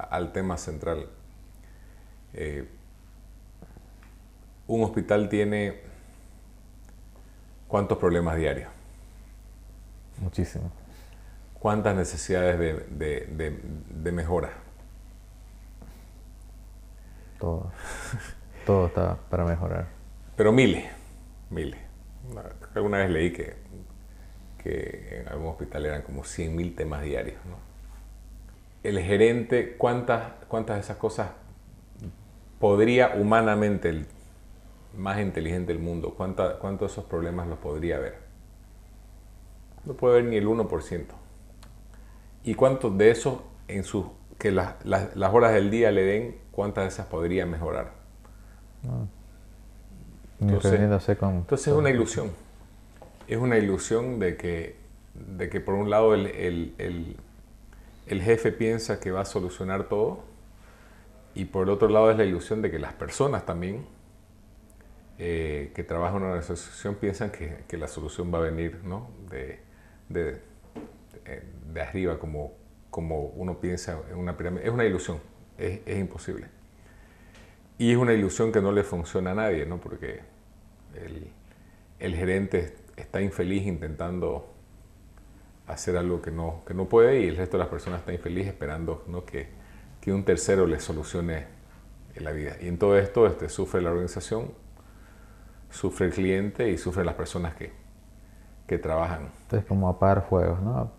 [0.09, 1.09] al, tema central.
[2.33, 2.67] Eh,
[4.67, 5.81] un hospital tiene
[7.67, 8.69] cuántos problemas diarios.
[10.21, 10.71] Muchísimo.
[11.59, 14.51] ¿Cuántas necesidades de, mejora?
[17.39, 17.71] Todo.
[18.65, 19.87] Todo está para mejorar.
[20.35, 20.85] Pero miles,
[21.49, 21.79] miles.
[22.75, 23.55] Alguna vez leí que,
[24.61, 27.37] que en algún hospital eran como 100.000 temas diarios.
[28.83, 31.29] El gerente, ¿cuántas, ¿cuántas de esas cosas
[32.59, 34.05] podría humanamente el
[34.95, 38.17] más inteligente del mundo, ¿cuántos de esos problemas los podría ver?
[39.85, 41.05] No puede ver ni el 1%.
[42.43, 44.05] ¿Y cuántos de esos, en sus,
[44.37, 44.75] que las
[45.33, 47.91] horas del día le den, cuántas de esas podría mejorar?
[50.39, 52.31] Entonces, entonces es una ilusión.
[53.27, 54.77] Es una ilusión de que,
[55.13, 57.17] de que por un lado el,
[58.07, 60.23] el jefe piensa que va a solucionar todo
[61.35, 63.85] y por el otro lado es la ilusión de que las personas también
[65.19, 69.09] eh, que trabajan en una asociación piensan que, que, la solución va a venir ¿no?
[69.29, 69.59] de,
[70.09, 70.41] de,
[71.73, 72.53] de, arriba, como,
[72.89, 74.65] como uno piensa en una pirámide.
[74.65, 75.19] Es una ilusión,
[75.57, 76.47] es, es, imposible.
[77.77, 79.79] Y es una ilusión que no le funciona a nadie, ¿no?
[79.79, 80.21] porque
[80.95, 81.27] el,
[81.99, 84.53] el gerente está infeliz intentando
[85.67, 88.47] hacer algo que no, que no puede y el resto de las personas está infeliz
[88.47, 89.25] esperando ¿no?
[89.25, 89.49] que,
[90.01, 91.45] que un tercero le solucione
[92.15, 92.55] la vida.
[92.61, 94.51] Y en todo esto este, sufre la organización
[95.69, 97.71] sufre el cliente y sufren las personas que,
[98.65, 99.31] que trabajan.
[99.43, 100.91] Entonces como apagar fuegos, ¿no?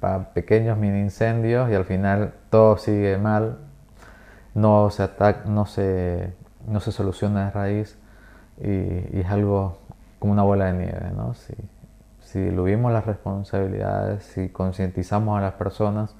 [0.00, 3.58] Para pequeños mini incendios y al final todo sigue mal,
[4.54, 6.32] no se ataca, no se,
[6.66, 7.98] no se soluciona de raíz
[8.60, 9.78] y, es algo
[10.18, 11.34] como una bola de nieve, ¿no?
[11.34, 11.54] Si,
[12.20, 16.14] si diluimos las responsabilidades, si concientizamos a las personas,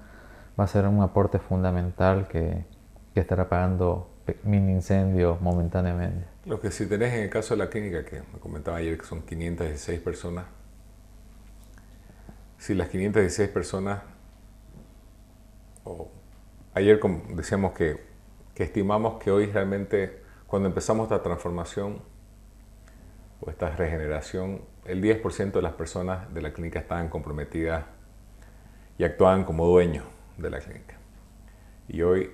[0.59, 2.65] va a ser un aporte fundamental que,
[3.15, 4.09] que estará apagando
[4.45, 6.27] mini incendios momentáneamente.
[6.45, 9.05] Lo que si tenés en el caso de la clínica, que me comentaba ayer que
[9.05, 10.45] son 516 personas,
[12.63, 14.03] si las 516 personas,
[15.83, 16.09] o
[16.75, 17.01] ayer
[17.31, 18.01] decíamos que,
[18.55, 22.01] que estimamos que hoy realmente, cuando empezamos esta transformación
[23.41, 27.85] o esta regeneración, el 10% de las personas de la clínica estaban comprometidas
[28.97, 30.05] y actuaban como dueños
[30.39, 30.99] de la clínica.
[31.89, 32.31] Y hoy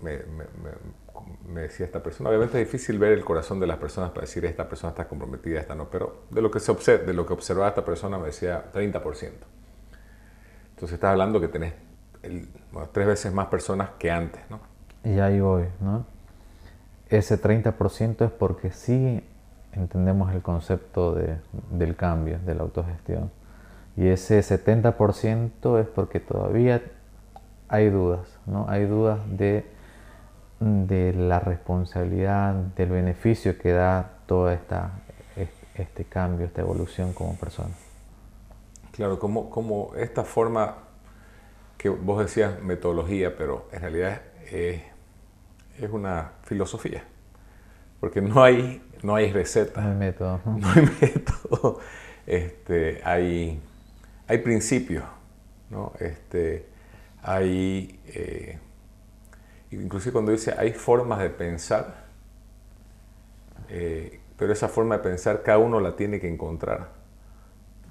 [0.00, 1.03] me, me
[1.46, 2.30] decía esta persona.
[2.30, 5.60] Obviamente es difícil ver el corazón de las personas para decir esta persona está comprometida,
[5.60, 8.26] esta no, pero de lo que se observa, de lo que observaba esta persona me
[8.26, 9.30] decía 30%.
[10.70, 11.74] Entonces estás hablando que tenés
[12.92, 14.60] tres veces más personas que antes, ¿no?
[15.04, 16.06] Y ahí voy, ¿no?
[17.08, 19.22] Ese 30% es porque sí
[19.72, 21.36] entendemos el concepto de,
[21.70, 23.30] del cambio, de la autogestión.
[23.96, 26.82] Y ese 70% es porque todavía
[27.68, 28.66] hay dudas, ¿no?
[28.68, 29.73] Hay dudas de
[30.60, 34.92] de la responsabilidad, del beneficio que da toda esta,
[35.74, 37.74] este cambio, esta evolución como persona.
[38.92, 40.76] Claro, como, como esta forma
[41.76, 44.82] que vos decías metodología, pero en realidad es,
[45.78, 47.02] es una filosofía,
[48.00, 49.80] porque no hay, no hay receta.
[49.80, 50.40] No hay método.
[50.44, 51.80] No hay método.
[52.26, 53.60] Este, hay,
[54.26, 55.04] hay principios,
[55.70, 55.92] ¿no?
[55.98, 56.66] este,
[57.22, 58.00] hay...
[58.06, 58.58] Eh,
[59.74, 62.04] inclusive cuando dice hay formas de pensar,
[63.68, 66.90] eh, pero esa forma de pensar cada uno la tiene que encontrar.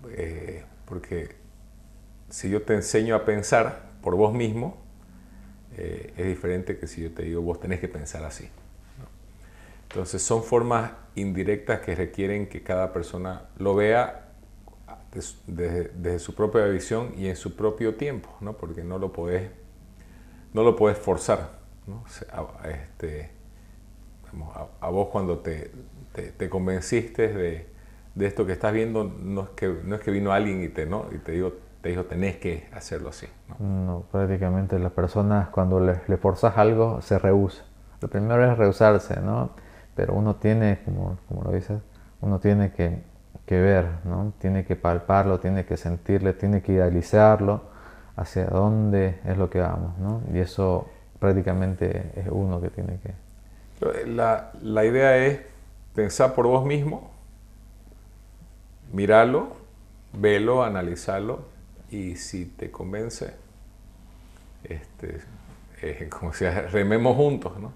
[0.09, 1.35] Eh, porque
[2.29, 4.77] si yo te enseño a pensar por vos mismo,
[5.77, 8.49] eh, es diferente que si yo te digo vos tenés que pensar así.
[9.89, 14.23] Entonces son formas indirectas que requieren que cada persona lo vea
[15.45, 18.53] desde, su propia visión y en su propio tiempo, ¿no?
[18.53, 19.51] porque no lo podés,
[20.53, 21.62] no lo puedes forzar.
[21.87, 22.03] ¿No?
[22.65, 23.31] Este,
[24.81, 25.71] a, vos cuando te,
[26.37, 27.67] te, convenciste de,
[28.15, 30.85] de, esto que estás viendo, no es que, no es que vino alguien y te,
[30.85, 31.05] ¿no?
[31.11, 33.27] y te, digo, te dijo tenés que hacerlo así.
[33.59, 34.03] ¿no?
[34.11, 37.63] prácticamente las personas cuando le, le forzas algo se rehúsa.
[38.01, 39.51] Lo primero es rehusarse, ¿no?
[39.95, 41.79] pero uno tiene, como, como lo dices,
[42.21, 43.13] uno tiene que
[43.45, 44.33] que ver, ¿no?
[44.39, 47.61] Tiene que palparlo, tiene que sentirle, tiene que idealizarlo
[48.15, 50.21] hacia dónde es lo que vamos, ¿no?
[50.33, 50.87] Y eso
[51.23, 54.05] prácticamente es uno que tiene que...
[54.05, 55.39] La, la idea es
[55.95, 57.11] pensar por vos mismo,
[58.91, 59.55] mirarlo,
[60.11, 61.45] verlo, analizarlo
[61.89, 63.35] y si te convence,
[64.65, 65.21] este,
[65.81, 67.71] eh, como si rememos juntos, ¿no?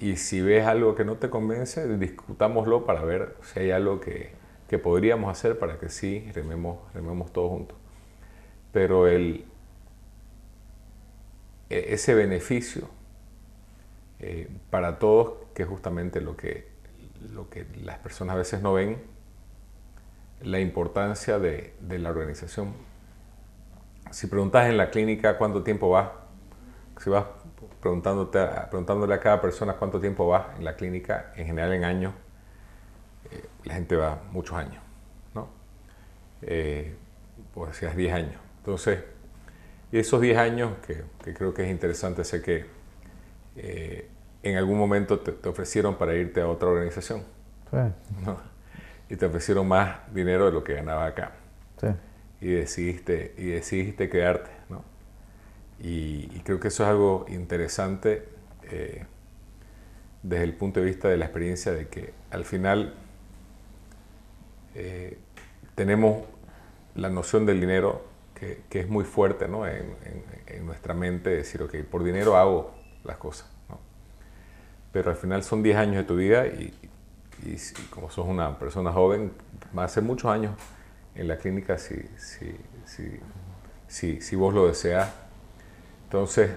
[0.00, 4.30] Y si ves algo que no te convence, discutámoslo para ver si hay algo que,
[4.68, 7.76] que podríamos hacer para que sí rememos, rememos todos juntos.
[8.72, 9.46] Pero el,
[11.72, 12.88] ese beneficio
[14.20, 16.68] eh, para todos, que es justamente lo que,
[17.32, 19.02] lo que las personas a veces no ven,
[20.42, 22.74] la importancia de, de la organización.
[24.10, 26.10] Si preguntas en la clínica cuánto tiempo vas,
[26.98, 27.24] si vas
[27.80, 28.38] preguntándote,
[28.70, 32.14] preguntándole a cada persona cuánto tiempo vas en la clínica, en general en años,
[33.30, 34.82] eh, la gente va muchos años,
[35.34, 35.48] ¿no?
[36.42, 36.94] Eh,
[37.52, 38.40] pues decías 10 años.
[38.58, 39.02] Entonces,
[39.92, 42.64] y esos 10 años, que, creo que es interesante, sé que
[43.56, 44.08] eh,
[44.42, 47.22] en algún momento te, ofrecieron para irte a otra organización.
[47.70, 47.76] Sí.
[49.10, 51.32] Y te ofrecieron más dinero de lo que ganaba acá.
[51.78, 51.88] Sí.
[52.40, 54.50] Y decidiste, y decidiste quedarte.
[54.70, 54.82] ¿no?
[55.78, 58.26] Y, creo que eso es algo interesante
[58.70, 59.04] eh,
[60.22, 62.94] desde el punto de vista de la experiencia de que al final
[64.74, 65.18] eh,
[65.74, 66.24] tenemos
[66.94, 68.11] la noción del dinero
[68.68, 69.66] que, es muy fuerte ¿no?
[69.66, 69.96] en,
[70.66, 72.72] nuestra mente, decir, ok, por dinero hago
[73.04, 73.48] las cosas.
[74.92, 76.74] Pero al final son 10 años de tu vida y,
[77.90, 79.32] como sos una persona joven,
[79.76, 80.54] va a ser muchos años
[81.14, 82.56] en la clínica si, si,
[83.88, 85.10] si, si vos lo deseas.
[86.04, 86.50] Entonces,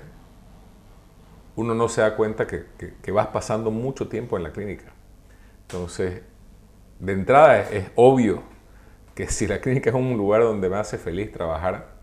[1.56, 2.66] uno no se da cuenta que,
[3.02, 4.92] que, vas pasando mucho tiempo en la clínica.
[5.62, 6.22] Entonces,
[7.00, 8.44] de entrada es obvio
[9.16, 11.96] que si la clínica es un lugar donde me hace feliz trabajar,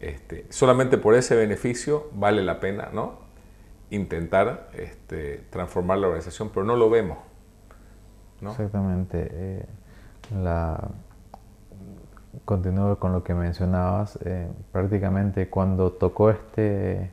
[0.00, 3.20] este, solamente por ese beneficio vale la pena ¿no?
[3.90, 7.18] intentar este, transformar la organización, pero no lo vemos.
[8.42, 9.28] Exactamente.
[9.30, 9.66] Eh,
[10.42, 10.88] la...
[12.44, 14.18] Continúo con lo que mencionabas.
[14.24, 17.10] Eh, prácticamente cuando tocó este,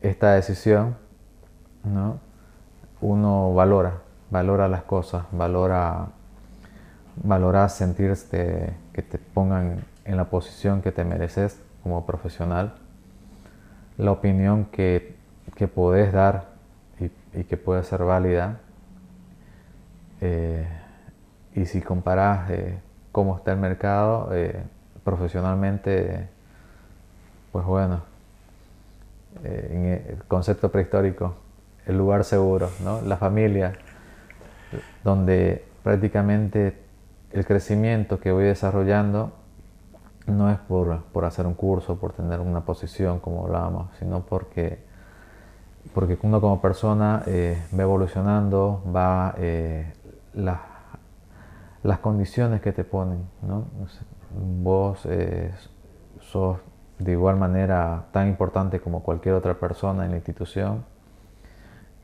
[0.00, 0.96] esta decisión,
[1.84, 2.20] ¿no?
[3.00, 6.08] uno valora, valora las cosas, valora
[7.22, 12.74] valorar sentirte que te pongan en la posición que te mereces como profesional,
[13.98, 15.14] la opinión que,
[15.54, 16.48] que podés dar
[17.34, 18.60] y, que puede ser válida.
[20.20, 20.66] Eh,
[21.54, 22.78] y si comparás eh,
[23.12, 24.62] cómo está el mercado eh,
[25.04, 26.28] profesionalmente,
[27.52, 28.02] pues bueno,
[29.44, 31.34] en el concepto prehistórico,
[31.86, 33.00] el lugar seguro, ¿no?
[33.02, 33.74] la familia,
[35.02, 36.89] donde prácticamente
[37.32, 39.32] el crecimiento que voy desarrollando
[40.26, 44.84] no es por, por, hacer un curso, por tener una posición como hablábamos, sino porque,
[45.94, 49.92] porque uno como persona eh, va evolucionando, va eh,
[50.34, 53.28] las condiciones que te ponen.
[53.42, 53.64] ¿no?
[54.62, 55.52] Vos eh,
[56.20, 56.58] sos
[56.98, 60.84] de igual manera tan importante como cualquier otra persona en la institución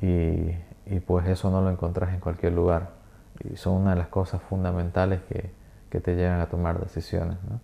[0.00, 0.56] y,
[0.86, 2.95] y pues eso no lo encontrás en cualquier lugar
[3.44, 5.50] y son una de las cosas fundamentales que,
[5.90, 7.38] que te llevan a tomar decisiones.
[7.48, 7.60] ¿no?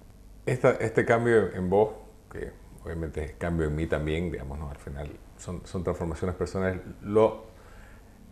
[0.47, 1.95] este cambio en vos,
[2.31, 2.51] que
[2.85, 4.71] obviamente es cambio en mí también, digamos, ¿no?
[4.71, 7.47] al final son, son transformaciones personales, lo,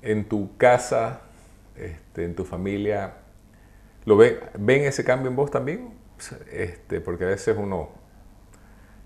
[0.03, 1.22] en tu casa,
[1.76, 3.14] este, en tu familia,
[4.05, 5.95] ¿lo ve, ¿ven ese cambio en vos también?
[6.51, 7.91] Este, porque a veces uno,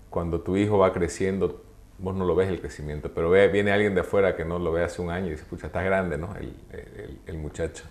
[0.09, 1.63] cuando tu hijo va creciendo,
[1.97, 4.71] vos no lo ves el crecimiento, pero ve, viene alguien de afuera que no lo
[4.71, 6.35] ve hace un año y dice, pucha, estás grande, ¿no?
[6.35, 7.85] El, el, el muchacho.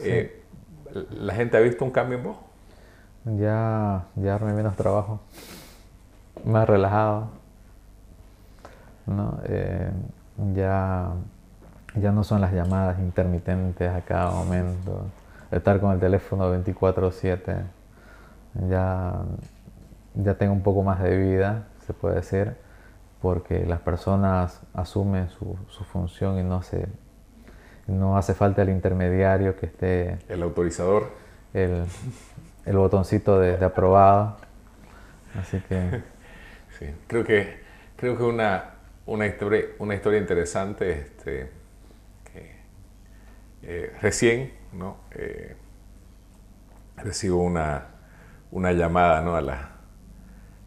[0.00, 0.42] Eh,
[1.10, 2.36] ¿La gente ha visto un cambio en vos?
[3.24, 5.20] Ya, ya armé menos trabajo,
[6.44, 7.28] más relajado.
[9.06, 9.38] ¿no?
[9.44, 9.90] Eh,
[10.54, 11.10] ya,
[11.94, 15.06] ya no son las llamadas intermitentes a cada momento,
[15.50, 17.62] estar con el teléfono 24/7.
[18.68, 19.22] Ya,
[20.14, 22.56] ya tengo un poco más de vida, se puede decir,
[23.20, 26.86] porque las personas asumen su, su función y no se
[27.86, 30.18] no hace falta el intermediario que esté...
[30.28, 31.10] El autorizador.
[31.52, 31.84] El,
[32.64, 34.36] el botoncito de, aprobado.
[35.38, 36.02] Así que...
[36.76, 37.60] Sí, creo que,
[37.94, 38.74] creo que una,
[39.06, 41.48] una, historia, una historia interesante, este,
[42.32, 42.56] que
[43.62, 44.96] eh, recién, ¿no?
[45.12, 45.54] Eh,
[46.96, 47.86] recibo una,
[48.50, 49.36] una llamada, ¿no?
[49.36, 49.70] A, la,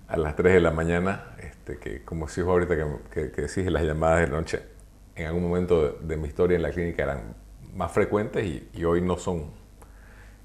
[0.08, 3.70] a las 3 de la mañana, este, que como si ahorita que, que, que decís
[3.70, 4.77] las llamadas de noche,
[5.18, 7.36] en algún momento de, mi historia en la clínica eran
[7.74, 9.52] más frecuentes y, hoy no son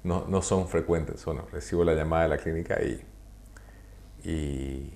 [0.03, 1.23] no, no son frecuentes.
[1.23, 3.01] Bueno, recibo la llamada de la clínica y,
[4.29, 4.93] y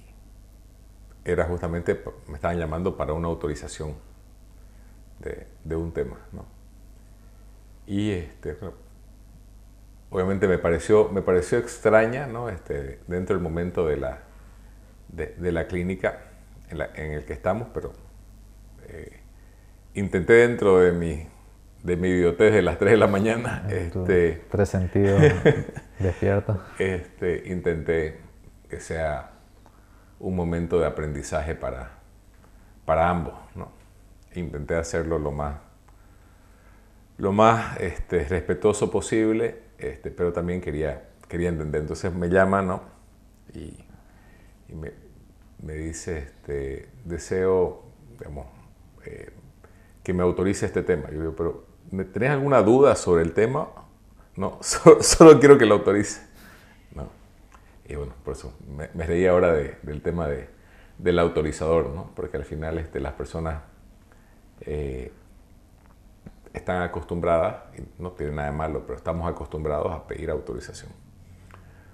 [1.24, 3.96] era justamente, me estaban llamando para una autorización
[5.20, 6.18] de, un tema.
[6.32, 6.46] ¿no?
[7.86, 8.58] Y este,
[10.10, 12.50] obviamente me pareció, me pareció extraña ¿no?
[12.50, 14.20] este, dentro del momento de la,
[15.10, 16.22] de, la clínica
[16.70, 17.94] en, la, el que estamos, pero
[18.88, 19.17] eh,
[19.98, 21.28] intenté dentro de mi,
[21.84, 23.68] de mi idiotez de las 3 de la mañana.
[23.70, 25.22] Este, tres sentidos
[26.00, 26.62] despierto.
[26.78, 28.20] Este, intenté
[28.70, 29.32] que sea
[30.20, 31.92] un momento de aprendizaje para,
[32.86, 33.34] para ambos.
[33.56, 33.72] ¿no?
[34.36, 35.58] Intenté hacerlo lo más,
[37.18, 41.82] lo más este, respetuoso posible, este, pero también quería, quería entender.
[41.82, 42.84] Entonces me llama ¿no?
[43.52, 43.84] y,
[44.70, 44.92] y me,
[45.64, 47.84] me, dice, este, deseo
[48.18, 48.48] digamos,
[49.06, 49.32] eh,
[50.08, 51.12] que me autorice este tema.
[51.12, 51.66] Yo digo, pero
[52.14, 53.68] ¿tenés alguna duda sobre el tema?
[54.38, 56.26] No, solo, solo quiero que lo autorice.
[56.96, 57.10] No.
[57.86, 60.48] Y bueno, por eso me, me reí ahora de, del tema de,
[60.98, 62.10] del autorizador, ¿no?
[62.16, 63.64] porque al final este, las personas
[64.62, 65.12] eh,
[66.54, 70.90] están acostumbradas, y no tiene nada de malo, pero estamos acostumbrados a pedir autorización.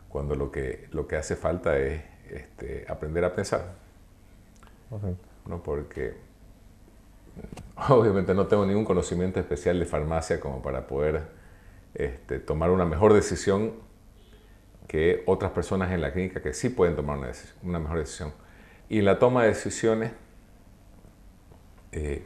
[0.07, 3.73] Cuando lo que, lo que hace falta es este, aprender a pensar.
[4.91, 5.17] Okay.
[5.47, 5.63] ¿no?
[5.63, 6.15] Porque
[7.89, 11.23] obviamente no tengo ningún conocimiento especial de farmacia como para poder
[11.93, 13.73] este, tomar una mejor decisión
[14.87, 17.31] que otras personas en la clínica que sí pueden tomar una,
[17.63, 18.33] una mejor decisión.
[18.89, 20.11] Y la toma de decisiones
[21.91, 22.23] eh,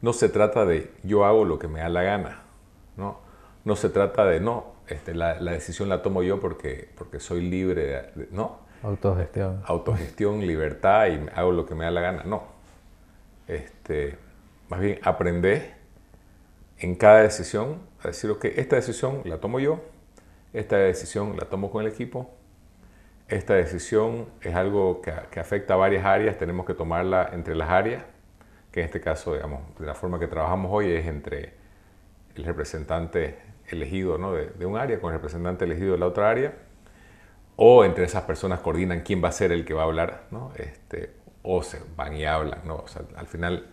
[0.00, 2.42] no se trata de yo hago lo que me da la gana,
[2.96, 3.20] ¿no?
[3.64, 7.42] No se trata de no, este, la, la, decisión la tomo yo porque, porque soy
[7.42, 8.60] libre, de, de, ¿no?
[8.82, 9.62] Autogestión.
[9.66, 12.57] Autogestión, libertad y hago lo que me da la gana, no.
[13.48, 14.16] Este,
[14.68, 15.74] más bien aprender
[16.78, 19.80] en cada decisión a decir, ok, esta decisión la tomo yo,
[20.52, 22.30] esta decisión la tomo con el equipo,
[23.26, 28.04] esta decisión es algo que, afecta a varias áreas, tenemos que tomarla entre las áreas,
[28.70, 31.54] que en este caso, digamos, de la forma que trabajamos hoy es entre
[32.36, 33.38] el representante
[33.68, 34.32] elegido ¿no?
[34.32, 36.54] de, de, un área con el representante elegido de la otra área,
[37.56, 40.52] o entre esas personas coordinan quién va a ser el que va a hablar, ¿no?
[40.56, 41.17] este,
[41.50, 42.60] o se van y hablan.
[42.64, 42.76] ¿no?
[42.76, 43.66] O sea, al final,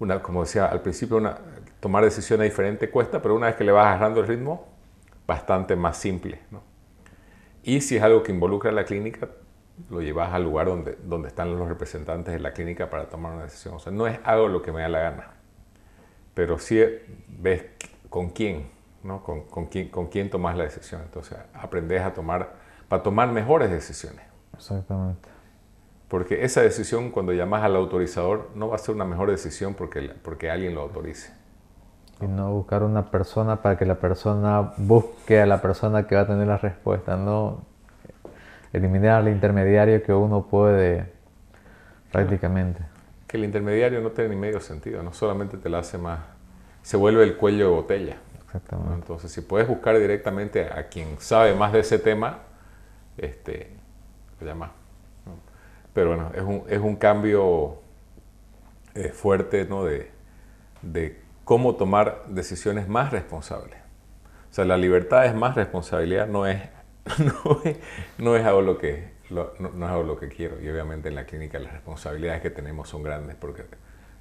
[0.00, 1.38] una, como decía al principio, una,
[1.78, 4.66] tomar decisiones diferentes cuesta, pero una vez que le vas agarrando el ritmo,
[5.24, 6.40] bastante más simple.
[6.50, 6.60] ¿no?
[7.62, 9.28] Y si es algo que involucra a la clínica,
[9.90, 13.44] lo llevas al lugar donde, donde están los representantes de la clínica para tomar una
[13.44, 13.74] decisión.
[13.74, 15.30] O sea, no es algo lo que me da la gana,
[16.34, 16.82] pero sí
[17.28, 17.64] ves
[18.10, 18.70] con quién,
[19.04, 19.22] ¿no?
[19.22, 21.02] con, con, quién, con quién tomas la decisión.
[21.02, 22.54] Entonces, aprendes a tomar,
[22.88, 24.24] para tomar mejores decisiones.
[24.52, 25.33] Exactamente.
[26.14, 30.12] Porque esa decisión, cuando llamas al autorizador, no va a ser una mejor decisión porque,
[30.22, 31.32] porque alguien lo autorice.
[32.20, 36.20] Y no buscar una persona para que la persona busque a la persona que va
[36.20, 37.64] a tener la respuesta, no
[38.72, 41.12] eliminar al intermediario que uno puede
[42.12, 42.80] prácticamente.
[43.26, 46.20] Que el intermediario no tiene ni medio sentido, no solamente te la hace más,
[46.82, 48.16] se vuelve el cuello de botella.
[48.44, 48.90] Exactamente.
[48.90, 48.94] ¿no?
[48.94, 52.38] Entonces, si puedes buscar directamente a quien sabe más de ese tema,
[53.18, 53.72] este,
[54.40, 54.83] lo llamas.
[55.94, 57.80] Pero bueno, es un, es un cambio
[58.94, 59.84] eh, fuerte ¿no?
[59.84, 60.10] de,
[60.82, 63.78] de cómo tomar decisiones más responsables.
[64.50, 66.60] O sea, la libertad es más responsabilidad, no es,
[67.18, 67.76] no es,
[68.18, 70.60] no es, hago, lo que, lo, no, no, es hago lo que quiero.
[70.60, 73.64] Y obviamente en la clínica las responsabilidades que tenemos son grandes porque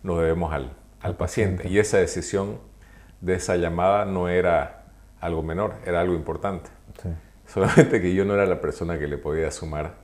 [0.03, 1.67] nos debemos al, al paciente.
[1.67, 2.59] Y esa decisión
[3.21, 4.85] de esa llamada no era
[5.21, 6.69] algo menor, era algo importante.
[7.01, 7.09] Sí.
[7.47, 9.95] Solamente que yo no era la persona que le podía sumar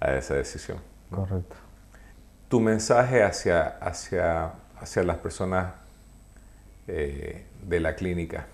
[0.00, 0.78] a esa decisión.
[1.10, 1.56] Correcto.
[2.48, 5.72] Tu mensaje hacia, hacia, hacia las personas
[6.88, 8.46] eh, de la clínica,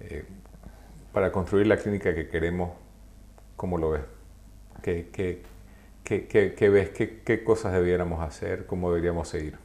[0.00, 0.24] eh,
[1.12, 2.70] para construir la clínica que queremos,
[3.56, 4.02] ¿cómo lo ves?
[4.82, 5.42] ¿Qué, qué,
[6.04, 6.90] qué, qué ves?
[6.90, 8.66] ¿Qué, cosas debiéramos hacer?
[8.66, 9.56] ¿Cómo deberíamos seguir?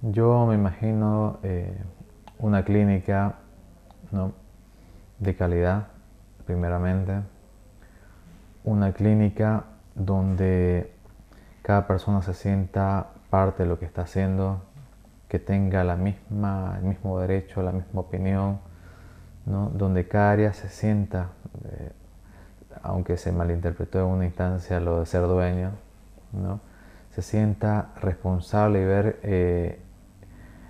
[0.00, 1.76] Yo me imagino eh,
[2.38, 3.34] una clínica
[4.10, 4.32] ¿no?
[5.18, 5.88] de calidad,
[6.46, 7.20] primeramente,
[8.64, 10.92] una clínica donde
[11.62, 14.60] cada persona se sienta parte de lo que está haciendo,
[15.28, 18.60] que tenga la misma, el mismo derecho, la misma opinión,
[19.46, 19.70] ¿no?
[19.70, 21.28] donde cada área se sienta,
[21.64, 21.92] eh,
[22.82, 25.72] aunque se malinterpretó en una instancia lo de ser dueño,
[26.32, 26.60] ¿no?
[27.10, 29.80] se sienta responsable y ver eh,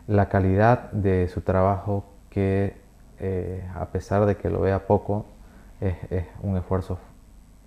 [0.06, 2.76] la calidad de su trabajo que
[3.18, 5.26] eh, a pesar de que lo vea poco,
[5.80, 6.98] es, es, un esfuerzo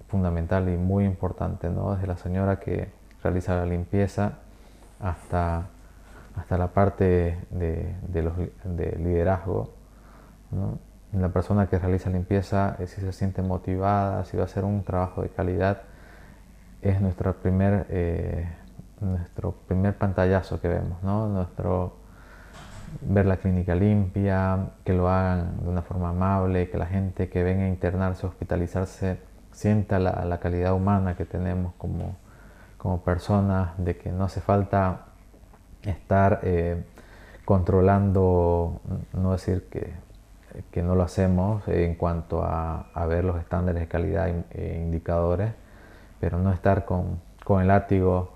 [0.07, 1.93] fundamental y muy importante, ¿no?
[1.93, 2.89] Desde la señora que
[3.23, 4.33] realiza la limpieza
[4.99, 5.67] hasta,
[6.35, 9.73] hasta la parte de, de, liderazgo,
[10.51, 10.79] ¿no?
[11.13, 14.83] la persona que realiza limpieza, eh, si se siente motivada, si va a hacer un
[14.83, 15.81] trabajo de calidad,
[16.81, 18.47] es nuestro primer, eh,
[18.99, 21.27] nuestro primer pantallazo que vemos, ¿no?
[21.27, 21.97] Nuestro,
[23.01, 27.43] ver la clínica limpia, que lo hagan de una forma amable, que la gente que
[27.43, 29.17] venga a internarse, hospitalizarse,
[29.57, 32.15] sienta la, calidad humana que tenemos como,
[32.77, 35.07] como, personas, de que no hace falta
[35.81, 36.83] estar eh,
[37.43, 38.81] controlando,
[39.13, 39.93] no decir que,
[40.69, 45.53] que, no lo hacemos en cuanto a, a ver los estándares de calidad e indicadores,
[46.19, 48.33] pero no estar con, con el látigo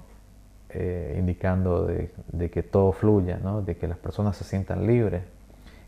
[0.71, 3.61] eh, indicando de, de, que todo fluya, ¿no?
[3.61, 5.21] de que las personas se sientan libres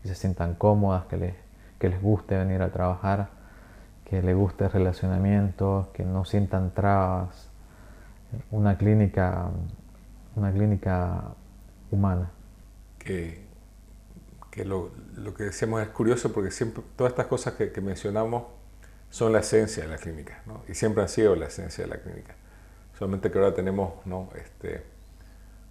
[0.04, 1.34] y se sientan cómodas, que les,
[1.80, 3.30] que les guste venir a trabajar,
[4.04, 7.50] que les guste el relacionamiento, que no sientan trabas.
[8.50, 9.48] Una clínica,
[10.36, 11.22] una clínica
[11.90, 12.30] humana.
[12.98, 13.44] Que,
[14.50, 18.44] que lo, lo, que decíamos es curioso porque siempre todas estas cosas que, mencionamos
[19.10, 20.62] son la esencia de la clínica, ¿no?
[20.68, 22.34] y siempre han sido la esencia de la clínica.
[22.98, 24.28] Solamente que ahora tenemos ¿no?
[24.36, 24.84] este,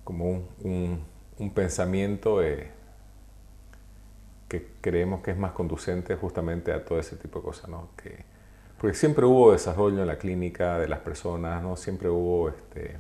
[0.04, 1.06] como un,
[1.40, 2.42] un, pensamiento
[4.54, 7.70] que creemos que es más conducente justamente a todo ese tipo de cosas.
[7.70, 7.90] ¿no?
[7.98, 8.24] Que,
[8.78, 11.76] porque siempre hubo desarrollo en la clínica de las personas, ¿no?
[11.76, 12.98] siempre hubo este,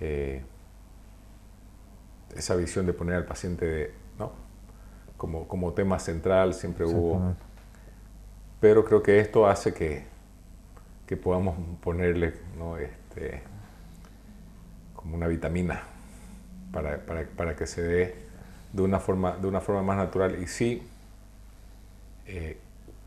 [0.00, 0.42] eh,
[2.34, 4.32] esa visión de poner al paciente ¿no?
[5.16, 7.36] como, como tema central, siempre hubo
[8.58, 10.04] pero creo que esto hace que,
[11.06, 12.78] que podamos ponerle ¿no?
[12.78, 13.42] este,
[14.94, 15.82] como una vitamina
[16.72, 18.21] para, para, para, que se dé
[18.72, 20.40] de una forma, de una forma más natural.
[20.42, 20.82] Y sí,
[22.26, 22.58] eh,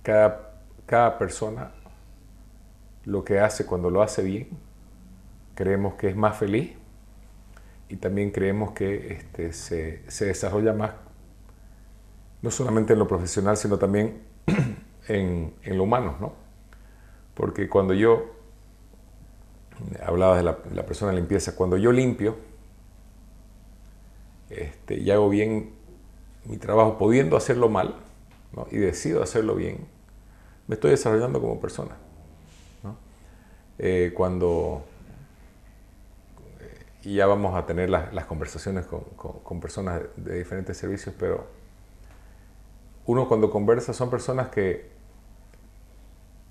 [0.04, 0.52] cada,
[0.86, 1.72] cada persona
[3.06, 4.50] lo que hace cuando lo hace bien,
[5.56, 6.74] creemos que es más feliz
[7.88, 10.92] y también creemos que este, se, se desarrolla más,
[12.42, 14.22] no solamente en lo profesional, sino también
[15.08, 16.34] en, lo humano, ¿no?
[17.34, 18.32] Porque cuando yo,
[20.06, 22.38] hablaba de la, persona de limpieza, cuando yo limpio
[24.50, 25.74] este, y hago bien
[26.46, 27.96] mi trabajo, pudiendo hacerlo mal,
[28.72, 29.86] y decido hacerlo bien,
[30.68, 31.98] me estoy desarrollando como persona.
[33.78, 34.86] Eh, cuando,
[37.04, 41.46] y ya vamos a tener las, conversaciones con, con, personas de diferentes servicios, pero
[43.06, 44.96] uno cuando conversa son personas que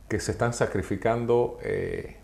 [0.08, 2.16] que se están sacrificando eh,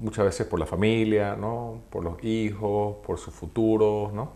[0.00, 1.82] muchas veces por la familia, ¿no?
[1.90, 4.10] por los hijos, por su futuro.
[4.14, 4.32] ¿no?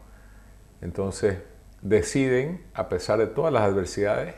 [0.81, 1.39] Entonces
[1.83, 4.35] deciden, a pesar de todas las adversidades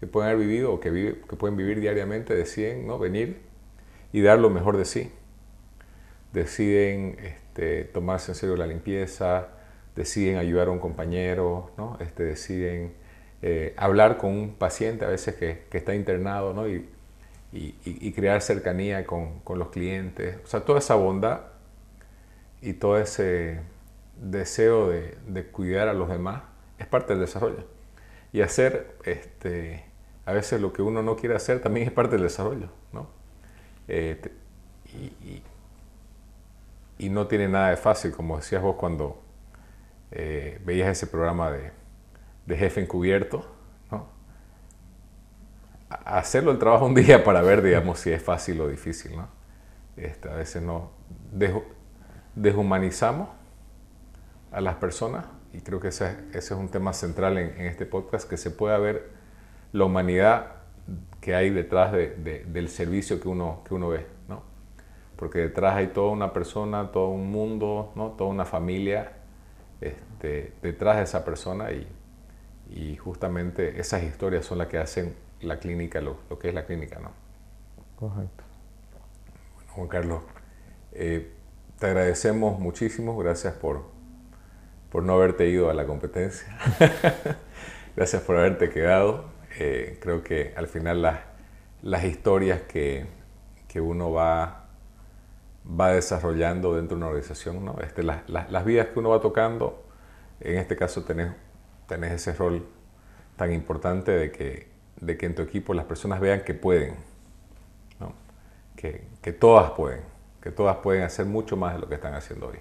[0.00, 0.90] que pueden haber vivido o que,
[1.28, 2.98] que pueden vivir diariamente, deciden ¿no?
[2.98, 3.40] venir
[4.12, 5.10] y dar lo mejor de sí.
[6.32, 9.48] Deciden este, tomarse en serio la limpieza,
[9.94, 11.98] deciden ayudar a un compañero, ¿no?
[12.00, 12.94] este, deciden
[13.42, 16.68] eh, hablar con un paciente a veces que, está internado ¿no?
[16.68, 16.88] y,
[17.52, 20.38] y, crear cercanía con, con, los clientes.
[20.44, 21.40] O sea, toda esa bondad
[22.60, 23.60] y todo ese
[24.20, 26.42] deseo de, de, cuidar a los demás
[26.78, 27.64] es parte del desarrollo.
[28.32, 29.84] Y hacer este,
[30.24, 32.68] a veces lo que uno no quiere hacer también es parte del desarrollo.
[32.92, 33.08] ¿no?
[33.88, 34.20] Eh,
[34.94, 35.42] y,
[36.98, 39.20] y, no tiene nada de fácil, como decías vos cuando
[40.12, 41.72] eh, veías ese programa de
[42.46, 43.46] de jefe encubierto.
[46.04, 49.28] Hacerlo el trabajo un día para ver, digamos, si es fácil o difícil, ¿no?
[49.96, 50.90] Este, a veces no
[52.34, 53.28] deshumanizamos
[54.50, 58.36] a las personas y creo que ese, es un tema central en, este podcast, que
[58.36, 59.10] se pueda ver
[59.72, 60.46] la humanidad
[61.20, 64.42] que hay detrás del servicio que uno, que uno ve, ¿no?
[65.16, 68.12] Porque detrás hay toda una persona, todo un mundo, ¿no?
[68.12, 69.12] Toda una familia
[69.80, 71.68] este, detrás de esa persona
[72.70, 76.98] y justamente esas historias son las que hacen la clínica, lo, que es la clínica,
[76.98, 77.10] ¿no?
[77.96, 78.44] Correcto.
[79.54, 80.22] Bueno, Juan Carlos,
[80.92, 81.32] eh,
[81.78, 83.84] te agradecemos muchísimo, gracias por,
[84.90, 86.56] por no haberte ido a la competencia,
[87.96, 89.30] gracias por haberte quedado.
[89.58, 91.20] Eh, creo que al final las,
[91.82, 93.06] las historias que,
[93.68, 94.68] que, uno va,
[95.68, 97.78] va desarrollando dentro de una organización, ¿no?
[97.80, 99.84] este, las, las, las vidas que uno va tocando,
[100.40, 101.32] en este caso tenés
[101.92, 102.66] tenés ese rol
[103.36, 104.71] tan importante de que,
[105.02, 106.94] de que en tu equipo las personas vean que pueden,
[108.76, 110.00] que, que, todas pueden,
[110.40, 112.58] que todas pueden hacer mucho más de lo que están haciendo hoy.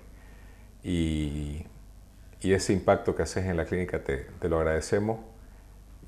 [0.84, 1.66] Y,
[2.42, 5.20] y ese impacto que haces en la clínica te, lo agradecemos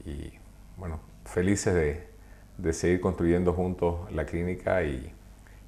[0.05, 0.33] y
[0.75, 2.07] bueno, felices de,
[2.57, 5.13] de, seguir construyendo juntos la clínica y,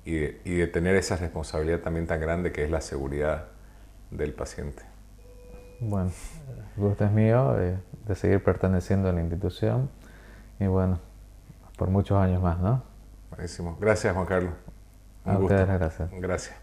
[0.04, 3.50] y, de, y de tener esa responsabilidad también tan grande que es la seguridad
[4.10, 4.82] del paciente.
[5.80, 6.12] Bueno,
[6.76, 7.78] el gusto es mío eh,
[8.08, 9.90] de seguir perteneciendo a la institución
[10.60, 10.99] y bueno,
[11.77, 12.84] por muchos años más, ¿no?
[13.30, 13.77] Buenísimo.
[13.80, 14.53] Gracias, Juan Carlos.
[15.26, 16.10] Un a ustedes, gracias.
[16.11, 16.56] Gracias.